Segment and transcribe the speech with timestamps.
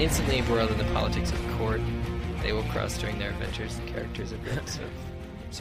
[0.00, 1.80] instantly embroiled in the politics of court.
[2.42, 4.90] They will cross during their adventures the characters of books of.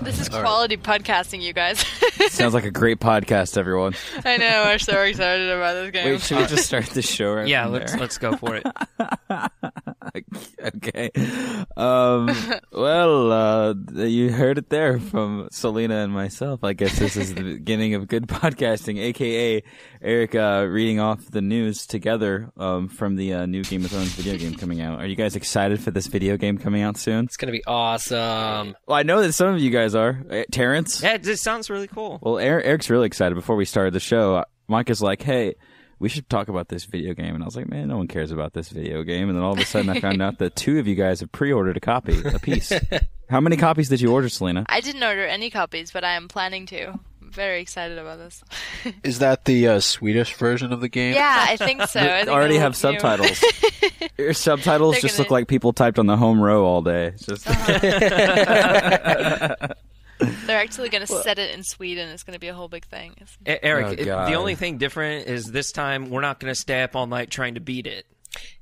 [0.03, 1.79] This is quality podcasting, you guys.
[2.29, 3.93] Sounds like a great podcast, everyone.
[4.25, 4.63] I know.
[4.65, 6.05] We're so excited about this game.
[6.07, 8.01] Wait, should we just start the show right Yeah, from let's there?
[8.01, 8.65] let's go for it.
[10.75, 11.11] okay.
[11.77, 12.29] Um,
[12.73, 16.63] well, uh, you heard it there from Selena and myself.
[16.63, 19.63] I guess this is the beginning of good podcasting, aka
[20.05, 24.11] Eric uh, reading off the news together um, from the uh, new Game of Thrones
[24.13, 24.99] video game coming out.
[24.99, 27.25] Are you guys excited for this video game coming out soon?
[27.25, 28.75] It's gonna be awesome.
[28.85, 30.23] Well, I know that some of you guys are.
[30.29, 31.01] Uh, Terrence?
[31.01, 32.19] Yeah, this sounds really cool.
[32.21, 33.33] Well, Eric, Eric's really excited.
[33.33, 35.55] Before we started the show, Mike is like, "Hey,
[35.97, 38.29] we should talk about this video game," and I was like, "Man, no one cares
[38.29, 40.77] about this video game." And then all of a sudden, I found out that two
[40.77, 42.71] of you guys have pre-ordered a copy, a piece.
[43.29, 44.67] How many copies did you order, Selena?
[44.69, 46.99] I didn't order any copies, but I am planning to.
[47.35, 48.41] I'm very excited about this.
[49.03, 51.13] Is that the uh, Swedish version of the game?
[51.15, 51.99] yeah, I think so.
[52.01, 53.43] I think already have subtitles.
[54.17, 57.07] Your subtitles They're just gonna- look like people typed on the home row all day.
[57.07, 57.45] It's just
[60.17, 62.07] They're actually going to set it in Sweden.
[62.09, 63.11] It's going to be a whole big thing.
[63.17, 64.29] It's- E- Eric, Oh, it- God.
[64.29, 67.55] the only thing different is this time we're not gonna stay up all night trying
[67.55, 68.05] to beat it.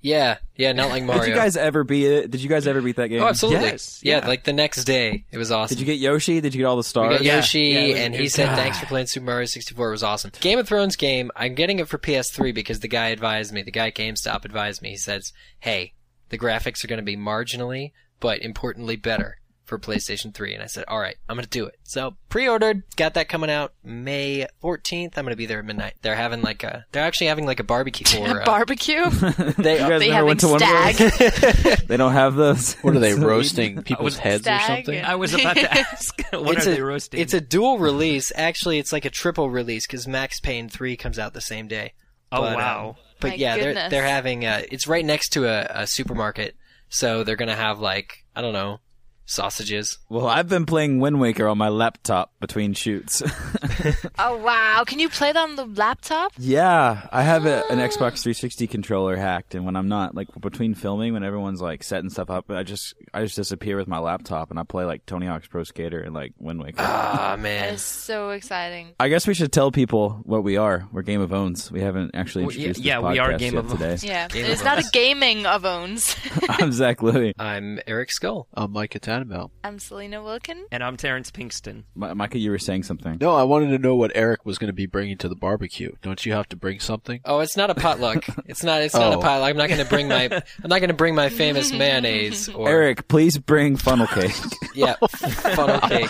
[0.01, 1.23] Yeah, yeah, not like Mario.
[1.23, 2.31] Did you guys ever beat it?
[2.31, 3.21] Did you guys ever beat that game?
[3.21, 3.61] oh, absolutely.
[3.69, 4.27] Yes, yeah, yeah.
[4.27, 5.75] like the next day, it was awesome.
[5.75, 6.41] Did you get Yoshi?
[6.41, 7.17] Did you get all the We stars?
[7.17, 9.87] got Yeah, Yoshi, yeah, and he said thanks for playing Super Mario 64.
[9.87, 10.31] It was awesome.
[10.39, 11.31] Game of Thrones game.
[11.35, 13.61] I'm getting it for PS3 because the guy advised me.
[13.63, 14.89] The guy at GameStop advised me.
[14.91, 15.93] He says, "Hey,
[16.29, 19.37] the graphics are going to be marginally, but importantly better
[19.73, 22.83] for PlayStation 3." And I said, "All right, I'm going to do it." So pre-ordered.
[22.95, 25.17] Got that coming out May 14th.
[25.17, 25.95] I'm going to be there at midnight.
[26.01, 26.85] They're having like a.
[26.91, 28.05] They're actually having like a barbecue.
[28.23, 29.09] Or uh, Barbecue?
[29.09, 30.95] they, You guys they never having went to one of stag?
[30.95, 31.81] those?
[31.87, 32.75] They don't have those.
[32.75, 35.03] What are they roasting people's heads or something?
[35.03, 37.19] I was about to ask, what it's are a, they roasting?
[37.19, 38.31] It's a dual release.
[38.35, 41.93] Actually, it's like a triple release because Max Payne 3 comes out the same day.
[42.31, 42.95] oh but, um, wow.
[43.19, 46.55] But My yeah, they're they're having uh, it's right next to a, a supermarket,
[46.89, 48.79] so they're gonna have like I don't know
[49.25, 49.97] sausages.
[50.09, 53.21] Well, I've been playing Wind Waker on my laptop between shoots.
[54.19, 54.83] oh, wow.
[54.85, 56.33] Can you play that on the laptop?
[56.37, 60.73] yeah, I have a, an Xbox 360 controller hacked, and when I'm not like between
[60.75, 64.51] filming, when everyone's like setting stuff up, I just I just disappear with my laptop
[64.51, 66.77] and I play like Tony Hawk's Pro Skater and like Wind Waker.
[66.79, 68.89] Ah That man, is so exciting.
[68.99, 70.87] I guess we should tell people what we are.
[70.91, 71.71] We're Game of Owns.
[71.71, 73.91] We haven't actually Well, yeah- introduced yeah, this we are podcast Game yet of today.
[73.91, 74.03] Owns.
[74.03, 74.27] Yeah.
[74.27, 76.15] Game it's of not a gaming of owns.
[76.49, 77.33] I'm Zach Louie.
[77.39, 78.47] I'm Eric Skull.
[78.53, 79.49] I'm Micah Tannenbaum.
[79.63, 80.65] I'm Selena Wilkin.
[80.71, 81.83] And I'm Terrence Pinkston.
[81.95, 83.17] Mi- Micah, you were saying something.
[83.21, 85.93] No, I wanted to know what Eric was going to be bringing to the barbecue.
[86.01, 87.21] Don't you have to bring something?
[87.25, 88.25] Oh, it's not a potluck.
[88.45, 88.81] It's not.
[88.81, 89.21] It's not a Oh.
[89.21, 89.49] potluck.
[89.49, 90.25] I'm not gonna bring my.
[90.25, 94.35] I'm not gonna bring my famous mayonnaise or Eric, please bring funnel cake.
[94.75, 96.09] Yeah, funnel cake.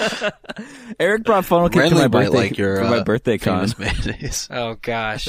[0.99, 3.69] Eric brought funnel cake to my birthday like your for my uh, birthday con.
[3.77, 4.47] mayonnaise.
[4.49, 5.27] Oh gosh.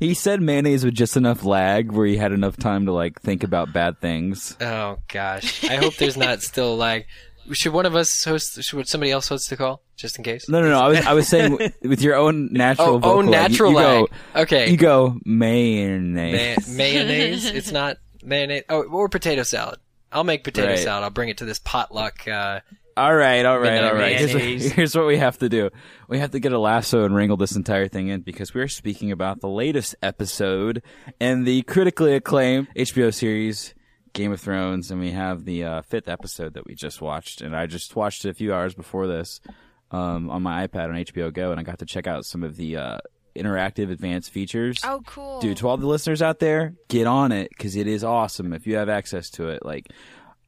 [0.00, 3.42] He said mayonnaise with just enough lag where he had enough time to like think
[3.42, 4.56] about bad things.
[4.60, 5.64] Oh gosh.
[5.64, 7.06] I hope there's not still lag.
[7.52, 8.62] Should one of us host?
[8.62, 10.48] Should somebody else host the call just in case?
[10.48, 10.80] No, no, no.
[10.80, 13.70] I was I was saying with your own natural Oh, vocal oh, lag, you- natural
[13.70, 14.06] you, lag.
[14.34, 14.70] Go, Okay.
[14.70, 16.68] You go mayonnaise.
[16.68, 17.44] Ma- mayonnaise.
[17.46, 18.64] It's not mayonnaise.
[18.68, 19.78] Oh, or potato salad.
[20.12, 20.78] I'll make potato Right.
[20.78, 21.04] salad.
[21.04, 22.26] I'll bring it to this potluck.
[22.26, 22.60] Uh,
[22.96, 24.16] All right, all right, all right.
[24.16, 24.42] Here's what,
[24.74, 25.68] here's what we have to do.
[26.08, 29.12] We have to get a lasso and wrangle this entire thing in because we're speaking
[29.12, 30.82] about the latest episode
[31.20, 33.74] and the critically acclaimed HBO series
[34.14, 37.54] Game of Thrones, and we have the uh, fifth episode that we just watched, and
[37.54, 39.42] I just watched it a few hours before this
[39.90, 42.56] um, on my iPad on HBO Go, and I got to check out some of
[42.56, 42.98] the uh,
[43.36, 44.80] interactive advanced features.
[44.84, 45.38] Oh, cool.
[45.40, 48.66] Dude, to all the listeners out there, get on it because it is awesome if
[48.66, 49.66] you have access to it.
[49.66, 49.88] Like,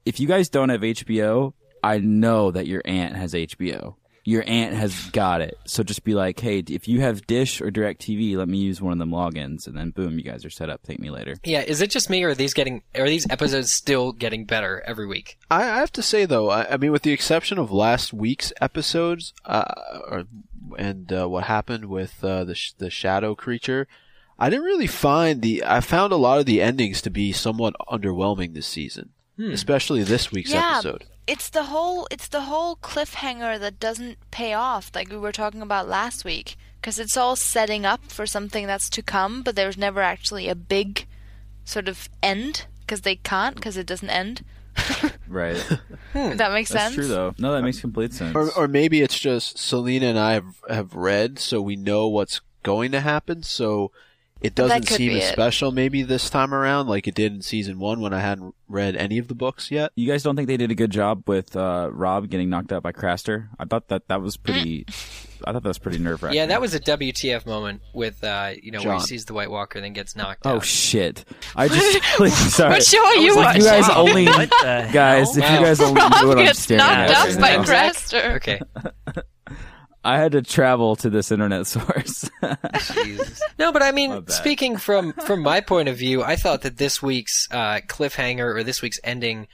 [0.06, 1.52] if you guys don't have HBO,
[1.82, 3.94] I know that your aunt has HBO.
[4.24, 5.56] Your aunt has got it.
[5.64, 8.92] So just be like, hey, if you have Dish or DirecTV, let me use one
[8.92, 10.82] of them logins, and then boom, you guys are set up.
[10.84, 11.36] Thank me later.
[11.44, 11.62] yeah.
[11.62, 12.82] Is it just me, or are these getting?
[12.94, 15.38] Are these episodes still getting better every week?
[15.50, 18.52] I, I have to say though, I, I mean, with the exception of last week's
[18.60, 19.72] episodes, uh,
[20.06, 20.24] or,
[20.76, 23.88] and uh, what happened with uh, the sh- the shadow creature,
[24.38, 25.64] I didn't really find the.
[25.64, 30.30] I found a lot of the endings to be somewhat underwhelming this season, especially this
[30.30, 31.06] week's yeah, episode.
[31.28, 35.60] It's the whole it's the whole cliffhanger that doesn't pay off, like we were talking
[35.60, 39.76] about last week, because it's all setting up for something that's to come, but there's
[39.76, 41.06] never actually a big
[41.64, 44.42] sort of end because they can't because it doesn't end.
[45.28, 45.56] Right.
[46.14, 46.94] If that makes sense That's sense.
[46.94, 47.34] true, though.
[47.38, 48.34] No, that makes complete sense.
[48.34, 52.40] Or, or maybe it's just Selena and I have, have read, so we know what's
[52.62, 53.42] going to happen.
[53.42, 53.92] So
[54.40, 55.32] it doesn't seem as it.
[55.32, 58.96] special maybe this time around, like it did in season one when I hadn't read
[58.96, 59.92] any of the books yet.
[59.96, 62.82] you guys don't think they did a good job with uh, Rob getting knocked out
[62.82, 63.48] by Craster?
[63.58, 64.86] I thought that that was pretty.
[65.46, 66.36] I thought that was pretty nerve wracking.
[66.36, 69.50] Yeah, that was a WTF moment with uh, you know where he sees the White
[69.50, 70.52] Walker and then gets knocked out.
[70.52, 70.64] Oh out.
[70.64, 71.24] shit!
[71.56, 72.02] I just
[72.56, 72.70] sorry.
[72.70, 75.54] What show are you If you guys only What the guys, if Wow.
[75.58, 77.34] you guys only knew Rob what I'm gets staring knocked at.
[77.36, 77.64] up right by.
[77.64, 78.36] Craster.
[78.36, 78.60] Okay.
[80.04, 82.30] I had to travel to this internet source.
[82.94, 83.40] Jesus.
[83.58, 87.02] No, but I mean, speaking from from my point of view, I thought that this
[87.02, 89.48] week's uh, cliffhanger or this week's ending,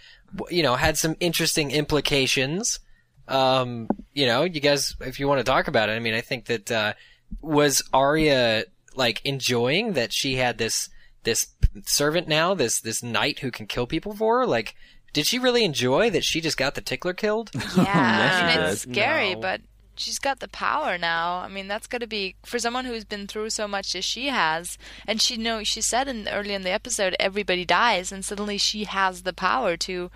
[0.50, 2.78] you know, had some interesting implications.
[3.26, 6.20] Um, you know, you guys, if you want to talk about it, I mean, I
[6.20, 6.92] think that uh,
[7.40, 8.64] was Arya
[8.94, 10.88] like enjoying that she had this
[11.24, 11.48] this
[11.86, 14.74] servant now, this this knight who can kill people for her, like.
[15.14, 17.52] Did she really enjoy that she just got the tickler killed?
[17.54, 19.40] Yeah, Yes, I mean, it's scary, No.
[19.42, 19.60] but
[19.96, 21.38] she's got the power now.
[21.38, 24.28] I mean, that's got to be for someone who's been through so much as she
[24.28, 24.78] has.
[25.06, 28.84] And she know she said in early in the episode, everybody dies, and suddenly she
[28.84, 30.10] has the power to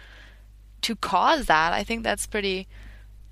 [0.83, 1.73] to cause that.
[1.73, 2.69] I think that's pretty.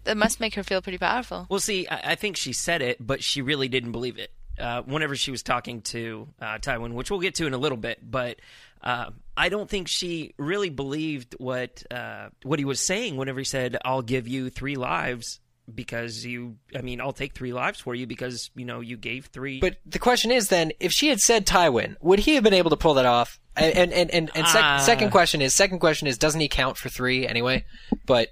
[0.04, 1.46] That must make her feel pretty powerful.
[1.48, 4.31] Well, see, I, I think she said it, but she really didn't believe it.
[4.58, 7.76] Uh, whenever she was talking to uh, Tywin, which we'll get to in a little
[7.76, 8.38] bit, but
[8.82, 13.16] uh, I don't think she really believed what uh, what he was saying.
[13.16, 15.40] Whenever he said, "I'll give you three lives,"
[15.74, 19.26] because you, I mean, I'll take three lives for you because you know you gave
[19.26, 19.60] three.
[19.60, 22.70] But the question is then, if she had said Tywin, would he have been able
[22.70, 23.38] to pull that off?
[23.56, 24.78] And and and, and sec- Ah.
[24.78, 27.64] second question is, second question is, doesn't he count for three anyway?
[28.04, 28.28] But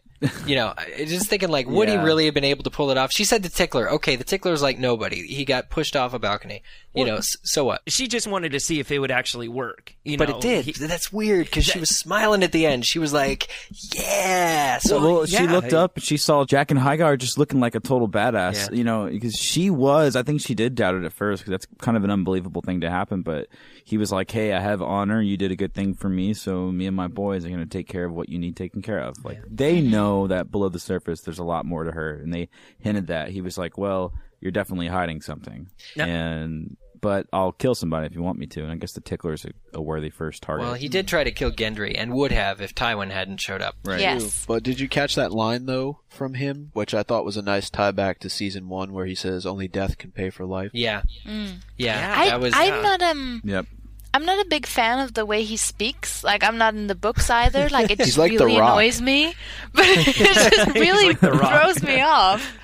[0.47, 3.11] you know, just thinking like, would he really have been able to pull it off?
[3.13, 3.91] She said the tickler.
[3.93, 5.27] Okay, the tickler's like nobody.
[5.27, 6.63] He got pushed off a balcony.
[6.95, 7.83] You know, so what?
[7.89, 9.95] she just wanted to see if it would actually work.
[10.05, 10.65] You But know, it did.
[10.65, 12.85] He- That's weird because she was smiling at the end.
[12.87, 13.49] She was like,
[13.95, 17.81] "Yeah." So well, she looked up and she saw Jaqen H'ghar just looking like a
[17.81, 18.71] total badass.
[18.71, 18.77] Yeah.
[18.77, 20.17] You know, because she was.
[20.17, 22.81] I think she did doubt it at first because that's kind of an unbelievable thing
[22.83, 23.23] to happen.
[23.23, 23.49] But
[23.85, 25.21] he was like, "Hey, I have honor.
[25.21, 27.67] You did a good thing for me, so me and my boys are going to
[27.67, 30.79] take care of what you need taken care of." Like they know that below the
[30.79, 32.49] surface, there's a lot more to her, and they
[32.79, 33.31] hinted that.
[33.31, 36.09] He was like, "Well, you're definitely hiding something," Yep.
[36.09, 36.77] and.
[37.05, 39.51] But I'll kill somebody if you want me to, and I guess the tickler's a,
[39.75, 40.65] a worthy first target.
[40.65, 43.77] well, he did try to kill Gendry and would have if Tywin hadn't showed up.
[43.85, 44.01] right.
[44.01, 44.47] Yes.
[44.49, 47.69] But did you catch that line though from him, which I thought was a nice
[47.69, 50.71] tie back to season one, where he says only death can pay for life.
[50.73, 51.57] Yeah, Mm.
[51.77, 51.99] yeah.
[51.99, 52.55] Yeah, I, that was.
[52.57, 53.43] I'm not um.
[53.45, 53.67] Yep.
[54.15, 56.23] I'm not a big fan of the way he speaks.
[56.25, 57.69] Like I'm not in the books either.
[57.69, 59.35] Like it just like really annoys me.
[59.75, 62.57] But it just really like throws me off.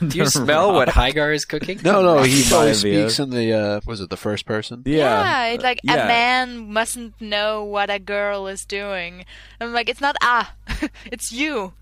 [0.08, 1.80] Do you smell what H'ghar is cooking?
[1.82, 4.82] No, no, he By always speaks in the uh, was it the first person?
[4.84, 5.46] Yeah.
[5.46, 6.04] it's like yeah.
[6.04, 9.24] a man mustn't know what a girl is doing.
[9.60, 10.54] I'm like, it's not ah,
[11.06, 11.72] it's you.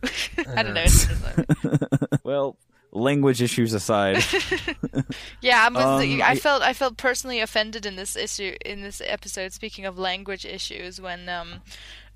[0.54, 0.82] I don't know.
[0.84, 2.56] It's just like- Well,
[2.92, 4.24] language issues aside,
[5.42, 8.80] yeah, I, was, Um, I I- felt I felt personally offended in this issue in
[8.82, 9.52] this episode.
[9.52, 11.60] Speaking of language issues, when um,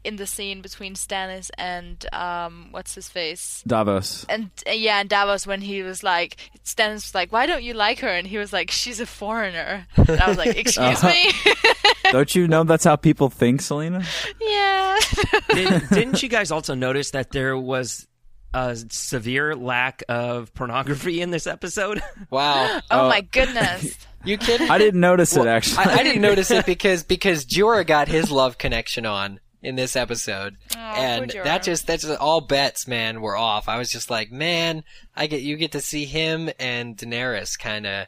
[0.02, 4.24] in the scene between Stannis and um, what's his face, Davos.
[4.28, 7.74] and uh, yeah, and Davos when he was like, Stannis was like, "Why don't you
[7.74, 11.30] like her?" And he was like, "She's a foreigner." And I was like, "Excuse me."
[12.12, 14.02] Don't you know that's how people think, Selena?
[14.40, 14.98] yeah.
[15.54, 18.08] Did, didn't you guys also notice that there was
[18.52, 22.02] a severe lack of pornography in this episode?
[22.30, 22.80] Wow.
[22.90, 23.96] oh my goodness.
[24.24, 24.68] You kidding?
[24.70, 25.84] I didn't notice Well, it actually.
[25.84, 29.96] I, I didn't notice it because because Jorah got his love connection on in this
[29.96, 33.68] episode, and poor that just that's just, all bets, man, were off.
[33.68, 34.84] I was just like, man,
[35.16, 38.06] I get you get to see him and Daenerys, kind of.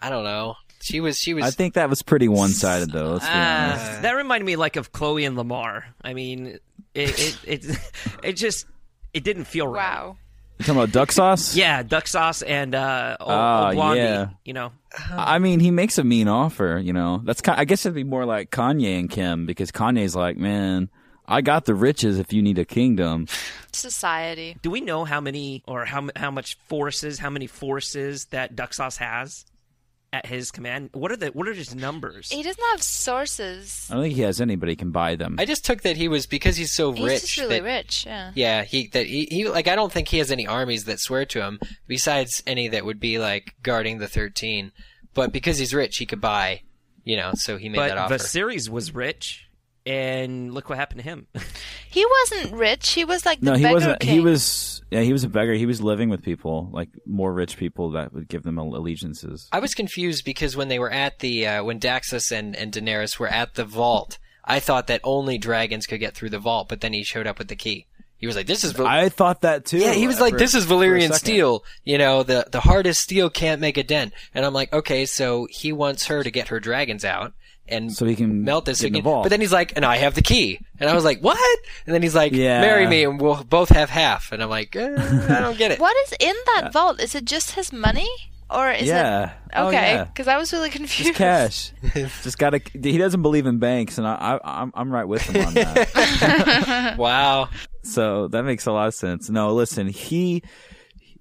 [0.00, 0.56] I don't know.
[0.82, 1.44] She was she was.
[1.44, 3.12] I think that was pretty one-sided though.
[3.12, 5.86] Let's be Ah, that reminded me like of Khloé and Lamar.
[6.02, 6.58] I mean,
[6.94, 7.78] it it it,
[8.22, 8.66] it just
[9.14, 9.94] it didn't feel right.
[9.94, 10.16] Wow.
[10.58, 11.56] You talking about duck sauce?
[11.56, 14.00] Yeah, duck sauce and uh, old, Ah, old blondie.
[14.00, 14.28] yeah.
[14.44, 14.72] You know,
[15.10, 16.80] I mean, he makes a mean offer.
[16.82, 17.58] You know, that's kind.
[17.58, 20.90] I guess it'd be more like Kanye and Kim because Kanye's like, man,
[21.26, 23.26] I got the riches if you need a kingdom.
[23.72, 24.56] Society.
[24.62, 28.72] do we know how many or how how much forces, how many forces that duck
[28.72, 29.44] sauce has
[30.14, 30.90] at his command?
[30.92, 32.30] What are the what are his numbers?
[32.30, 33.88] He doesn't have sources.
[33.90, 35.36] I don't think he has anybody can buy them.
[35.38, 37.20] I just took that he was because he's so He's rich.
[37.22, 38.06] just really that, rich.
[38.06, 38.30] Yeah.
[38.34, 41.24] Yeah, he that he, he like I don't think he has any armies that swear
[41.26, 44.72] to him besides any that would be like guarding the thirteen.
[45.14, 46.62] But because he's rich, he could buy,
[47.04, 47.32] you know.
[47.34, 48.14] So he made but that offer.
[48.14, 49.43] Viserys was rich,
[49.86, 51.26] and look what happened to him.
[51.94, 52.90] He wasn't rich.
[52.90, 54.00] He was like the no, he beggar wasn't.
[54.00, 54.14] king.
[54.14, 54.82] He was.
[54.90, 55.52] Yeah, he was a beggar.
[55.54, 59.48] He was living with people like more rich people that would give them allegiances.
[59.52, 63.20] I was confused because when they were at the uh, when Daxos and and Daenerys
[63.20, 66.68] were at the vault, I thought that only dragons could get through the vault.
[66.68, 67.86] But then he showed up with the key.
[68.16, 69.78] He was like, "This is." Val- I thought that too.
[69.78, 72.60] yeah, he was uh, like, for- "This is for Valyrian steel." You know, the the
[72.60, 74.14] hardest steel can't make a dent.
[74.34, 77.34] And I'm like, okay, so he wants her to get her dragons out
[77.68, 79.10] and So he can melt this get in the again.
[79.12, 79.24] vault.
[79.24, 80.60] But then he's like, and I have the key.
[80.80, 81.38] And I was like, what?
[81.86, 82.60] And then he's like, Yeah.
[82.60, 84.32] marry me and we'll both have half.
[84.32, 85.80] And I'm like, eh, I don't get it.
[85.80, 87.00] What is in that vault?
[87.00, 88.08] Is it just his money?
[88.50, 89.24] or is yeah.
[89.30, 89.94] it Oh, okay?
[89.94, 90.04] yeah.
[90.04, 91.16] Because I was really confused.
[91.16, 91.72] Just cash.
[92.22, 92.60] Just gotta.
[92.74, 96.94] He doesn't believe in banks, and I, I, I'm, I'm right with him on that.
[96.98, 97.48] Wow.
[97.82, 99.30] so that makes a lot of sense.
[99.30, 100.42] No, listen, he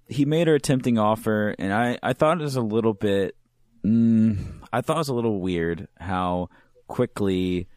[0.09, 3.35] he made her a tempting offer, and I, I thought it was a little bit.
[3.85, 4.37] Mm,
[4.71, 6.49] I thought it was a little weird how
[6.87, 7.67] quickly,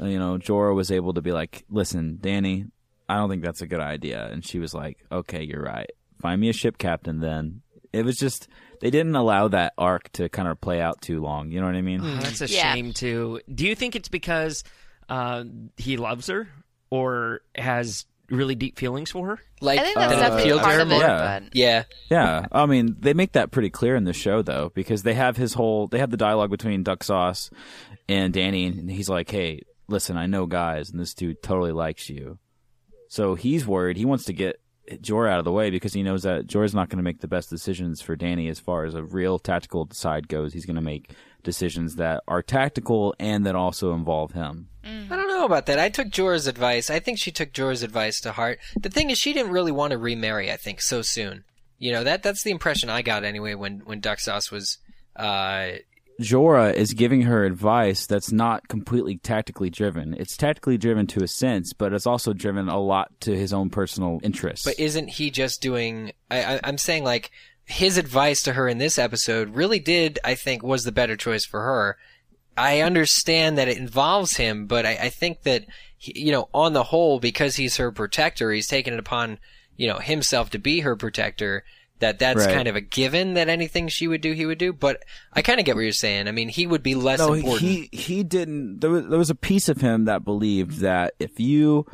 [0.00, 2.66] you know, Jorah was able to be like, "Listen, Danny,
[3.08, 5.90] I don't think that's a good idea," and she was like, "Okay, you're right.
[6.20, 7.62] Find me a ship captain." Then
[7.92, 8.48] it was just
[8.80, 11.50] they didn't allow that arc to kind of play out too long.
[11.50, 12.02] You know what I mean?
[12.20, 12.74] That's a Yeah.
[12.74, 13.40] shame too.
[13.52, 14.62] Do you think it's because
[15.08, 15.44] uh,
[15.76, 16.48] he loves her
[16.90, 19.38] or has really deep feelings for her?
[19.60, 20.98] Like I think that's it definitely part of it.
[20.98, 21.40] Yeah.
[21.40, 21.84] But Yeah.
[22.10, 25.36] Yeah, I mean, they make that pretty clear in the show though, because they have
[25.36, 27.50] his whole they have the dialogue between Duck Sauce
[28.08, 32.08] and Danny, and he's like, "Hey, listen, I know guys, and this dude totally likes
[32.08, 32.38] you."
[33.08, 33.96] So he's worried.
[33.96, 34.60] He wants to get
[35.00, 37.28] Jor out of the way because he knows that Jor's not going to make the
[37.28, 40.52] best decisions for Danny as far as a real tactical side goes.
[40.52, 44.68] He's going to make decisions that are tactical and that also involve him.
[44.84, 45.10] Mm.
[45.10, 45.78] I don't know about that.
[45.78, 46.90] I took Jorah's advice.
[46.90, 48.58] I think she took Jorah's advice to heart.
[48.80, 50.50] The thing is, she didn't really want to remarry.
[50.50, 51.44] I think so soon.
[51.78, 54.78] You know that that's the impression I got anyway when when Duck Sauce was.
[55.14, 55.78] Uh,
[56.20, 60.14] Jorah is giving her advice that's not completely tactically driven.
[60.14, 63.70] It's tactically driven to a sense, but it's also driven a lot to his own
[63.70, 64.64] personal interests.
[64.64, 66.12] but isn't he just doing?
[66.28, 67.30] I, I, I'm saying like
[67.66, 70.18] his advice to her in this episode really did.
[70.24, 71.96] I think was the better choice for her.
[72.58, 75.64] I understand that it involves him, but I, I think that
[75.96, 79.38] he, you know, on the whole, because he's her protector, he's taken it upon
[79.76, 81.64] you know himself to be her protector.
[82.00, 82.54] That that's Right.
[82.54, 84.72] kind of a given that anything she would do, he would do.
[84.72, 86.28] But I kind of get what you're saying.
[86.28, 87.62] I mean, he would be less no, important.
[87.62, 88.80] he he didn't.
[88.80, 91.86] There was, there was a piece of him that believed that if you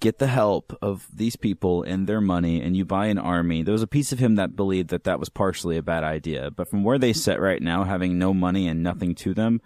[0.00, 3.72] get the help of these people and their money and you buy an army, there
[3.72, 6.50] was a piece of him that believed that that was partially a bad idea.
[6.50, 9.60] But from where they sit right now, having no money and nothing to them,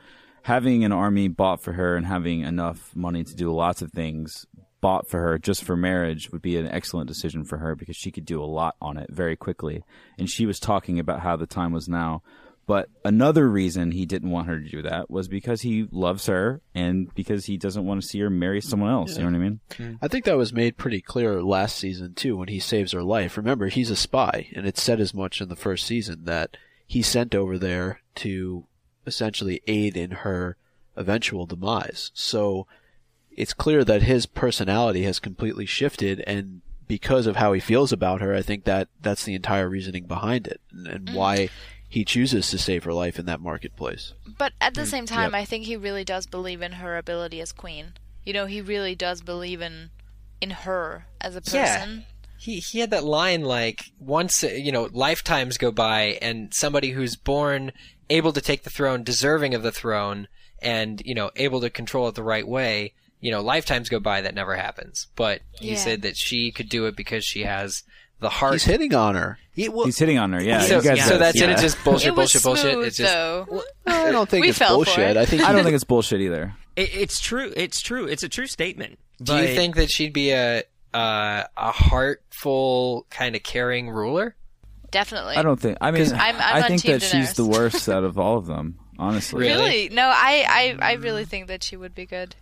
[0.46, 4.46] having an army bought for her and having enough money to do lots of things
[4.80, 8.12] bought for her just for marriage would be an excellent decision for her because she
[8.12, 9.82] could do a lot on it very quickly.
[10.16, 12.22] And she was talking about how the time was now.
[12.64, 16.60] But another reason he didn't want her to do that was because he loves her
[16.76, 19.16] and because he doesn't want to see her marry someone else.
[19.16, 19.60] You know what I mean?
[19.70, 19.94] Mm-hmm.
[20.00, 23.36] I think that was made pretty clear last season too when he saves her life.
[23.36, 27.02] Remember, he's a spy, and it said as much in the first season that he
[27.02, 28.68] sent over there to
[29.06, 30.56] essentially aid in her
[30.96, 32.10] eventual demise.
[32.14, 32.66] So
[33.30, 38.20] it's clear that his personality has completely shifted, and because of how he feels about
[38.20, 41.14] her, I think that that's the entire reasoning behind it, and, and mm.
[41.14, 41.50] why
[41.88, 44.12] he chooses to save her life in that marketplace.
[44.38, 45.40] But at the mm, same time, Yep.
[45.40, 47.92] I think he really does believe in her ability as queen.
[48.24, 49.90] You know, he really does believe in
[50.40, 51.60] in her as a person.
[51.60, 51.78] Yeah.
[51.78, 52.04] person.
[52.38, 57.16] he he had that line like once you know lifetimes go by and somebody who's
[57.16, 57.72] born
[58.10, 60.28] able to take the throne deserving of the throne
[60.62, 64.20] and you know able to control it the right way you know lifetimes go by
[64.22, 65.76] that never happens but he Yeah.
[65.76, 67.82] said that she could do it because she has
[68.20, 69.38] the heart He's hitting on her.
[69.52, 70.42] He- well, He's hitting on her.
[70.42, 70.60] Yeah.
[70.60, 72.96] so, you guys so have- that's it it's just bullshit it was bullshit bullshit it's
[72.96, 73.62] just though.
[73.86, 75.10] I don't think We it's bullshit.
[75.10, 75.16] it.
[75.18, 76.54] I think I don't think it's bullshit either.
[76.76, 77.52] It, it's true.
[77.56, 78.06] It's true.
[78.06, 78.98] It's a true statement.
[79.22, 80.62] do But you think that she'd be a
[80.94, 84.34] uh, a heartful kind of caring ruler
[84.96, 85.36] Definitely.
[85.36, 85.76] I don't think.
[85.82, 88.46] I mean, I'm- I'm I think Team that she's the worst out of all of
[88.46, 88.78] them.
[88.98, 89.62] Honestly, Really?
[89.62, 89.88] Really?
[89.90, 92.34] No, I, I, I really think that she would be good.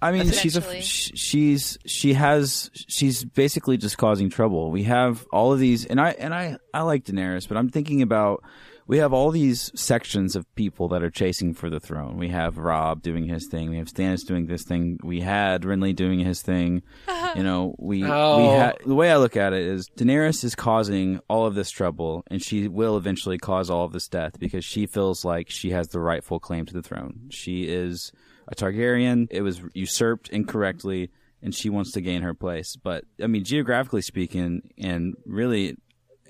[0.00, 4.70] I mean, she's a she's she has she's basically just causing trouble.
[4.70, 8.00] We have all of these, and I and I I like Daenerys, but I'm thinking
[8.00, 8.42] about
[8.86, 12.16] we have all these sections of people that are chasing for the throne.
[12.18, 13.70] We have Rob doing his thing.
[13.70, 14.98] We have Stannis doing this thing.
[15.02, 16.82] We had Renly doing his thing.
[17.34, 18.58] You know, we we Oh.
[18.58, 22.24] ha- the way I look at it is Daenerys is causing all of this trouble,
[22.26, 25.88] and she will eventually cause all of this death because she feels like she has
[25.88, 27.28] the rightful claim to the throne.
[27.30, 28.12] She is
[28.48, 29.28] a Targaryen.
[29.30, 31.10] It was usurped incorrectly,
[31.40, 32.76] and she wants to gain her place.
[32.76, 35.78] But I mean, geographically speaking, and really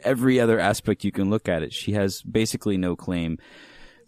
[0.05, 3.39] every other aspect you can look at it, she has basically no claim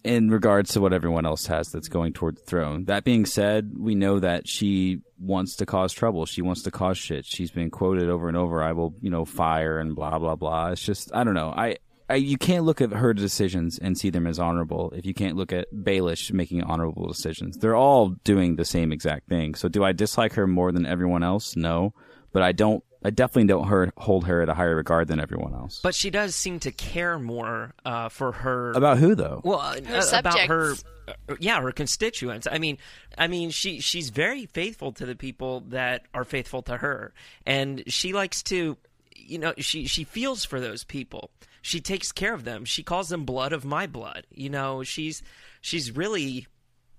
[0.05, 2.85] in regards to what everyone else has that's going toward the throne.
[2.85, 6.27] That being said, we know that she wants to cause trouble.
[6.27, 7.25] She wants to cause shit.
[7.25, 8.63] She's been quoted over and over.
[8.63, 10.69] I will, you know, fire and blah blah blah.
[10.69, 11.53] It's just I don't know.
[11.57, 11.79] I.
[12.07, 15.39] I, you can't look at her decisions and see them as honorable if you can't
[15.39, 17.57] look at Baelish making honorable decisions.
[17.57, 19.55] They're all doing the same exact thing.
[19.55, 21.57] So, do I dislike her more than everyone else?
[21.57, 21.95] No,
[22.31, 22.85] but I don't.
[23.05, 25.81] I definitely don't her, hold her at a higher regard than everyone else.
[25.83, 28.73] But she does seem to care more uh, for her.
[28.73, 29.43] About who though?
[29.45, 30.73] well, Her uh, about her,
[31.07, 32.47] uh, yeah, her constituents.
[32.51, 32.79] I mean,
[33.19, 37.13] I mean, she she's very faithful to the people that are faithful to her,
[37.45, 38.79] and she likes to,
[39.15, 41.31] you know, she she feels for those people.
[41.61, 42.65] she takes care of them.
[42.65, 44.27] She calls them blood of my blood.
[44.31, 45.23] You know, she's
[45.61, 46.47] she's really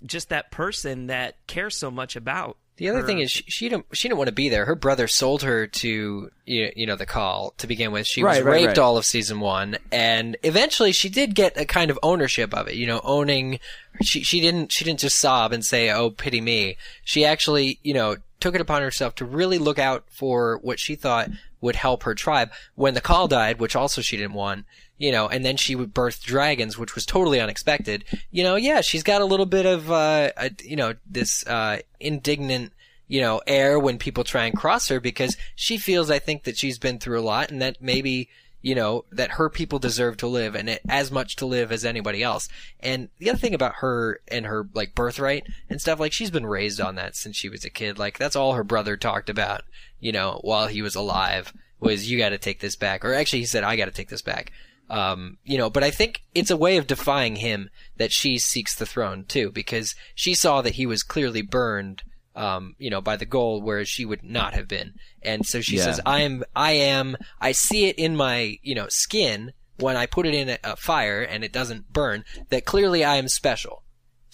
[0.06, 2.58] just that person that cares so much about.
[2.78, 3.08] The other her.
[3.08, 4.66] thing is she, she didn't she didn't want to be there.
[4.66, 8.06] Her brother sold her to you you know the Khal to begin with.
[8.06, 8.78] She was Right, right, raped right.
[8.80, 12.76] all of season one, and eventually she did get a kind of ownership of it.
[12.76, 13.60] You know, owning.
[14.04, 16.76] She she didn't she didn't just sob and say, "Oh, pity me."
[17.06, 20.96] She actually you know took it upon herself to really look out for what she
[20.96, 21.30] thought
[21.62, 22.52] would help her tribe.
[22.76, 24.66] When the Khal died, which also she didn't want,
[24.98, 28.06] you know, and then she would birth dragons, which was totally unexpected.
[28.32, 31.80] You know, yeah, she's got a little bit of, uh, a, you know, this, uh,
[32.00, 32.72] indignant,
[33.08, 36.58] you know, air when people try and cross her because she feels, I think, that
[36.58, 38.30] she's been through a lot and that maybe,
[38.62, 41.86] you know, that her people deserve to live and it, as much to live as
[41.86, 42.48] anybody else.
[42.80, 46.48] And the other thing about her and her, like, birthright and stuff, like, she's been
[46.48, 48.00] raised on that since she was a kid.
[48.00, 49.64] Like, that's all her brother talked about,
[50.00, 53.06] you know, while he was alive was, you gotta take this back.
[53.06, 54.52] Or actually, he said, I gotta take this back.
[54.90, 58.76] Um, you know, but I think it's a way of defying him that she seeks
[58.76, 62.04] the throne too, because she saw that he was clearly burned,
[62.36, 64.94] um, you know, by the goal, whereas she would not have been.
[65.24, 65.86] And so she Yeah.
[65.86, 70.06] says, I am, I am, I see it in my, you know, skin when I
[70.06, 73.82] put it in a, a fire and it doesn't burn, that clearly I am special.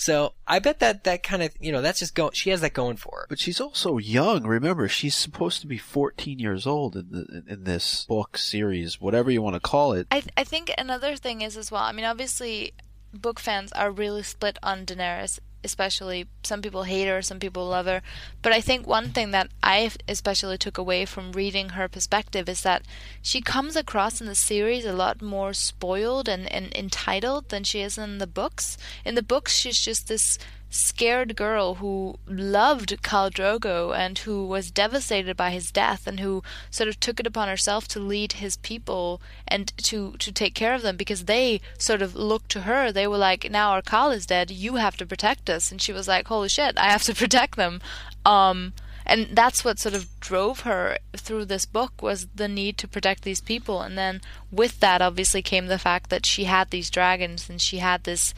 [0.02, 2.74] So I bet that that kind of, you know, that's just going, she has that
[2.74, 3.26] going for her.
[3.30, 4.48] But she's also young.
[4.48, 9.30] Remember, she's supposed to be 14 years old in the in this book series, whatever
[9.30, 10.08] you want to call it.
[10.10, 11.84] I th- I think another thing is as well.
[11.84, 12.74] I mean, obviously,
[13.14, 15.38] book fans are really split on Daenerys.
[15.64, 18.02] Especially, some people hate her, some people love her.
[18.42, 22.62] But I think one thing that I especially took away from reading her perspective is
[22.62, 22.84] that
[23.22, 27.82] she comes across in the series a lot more spoiled and, and entitled than she
[27.82, 28.78] is in the books.
[29.06, 30.38] In the books, she's just this
[30.72, 36.42] scared girl who loved Khal Drogo and who was devastated by his death and who
[36.70, 40.74] sort of took it upon herself to lead his people and to to take care
[40.74, 42.92] of them because they sort of looked to her.
[42.92, 45.92] They were like, "Now our Khal is dead, you have to protect us." And she
[45.92, 47.82] was like, "Holy shit, I have to protect them."
[48.26, 48.74] Um
[49.06, 53.24] and that's what sort of drove her through this book was the need to protect
[53.24, 57.50] these people and then with that obviously came the fact that she had these dragons
[57.50, 58.34] and she had this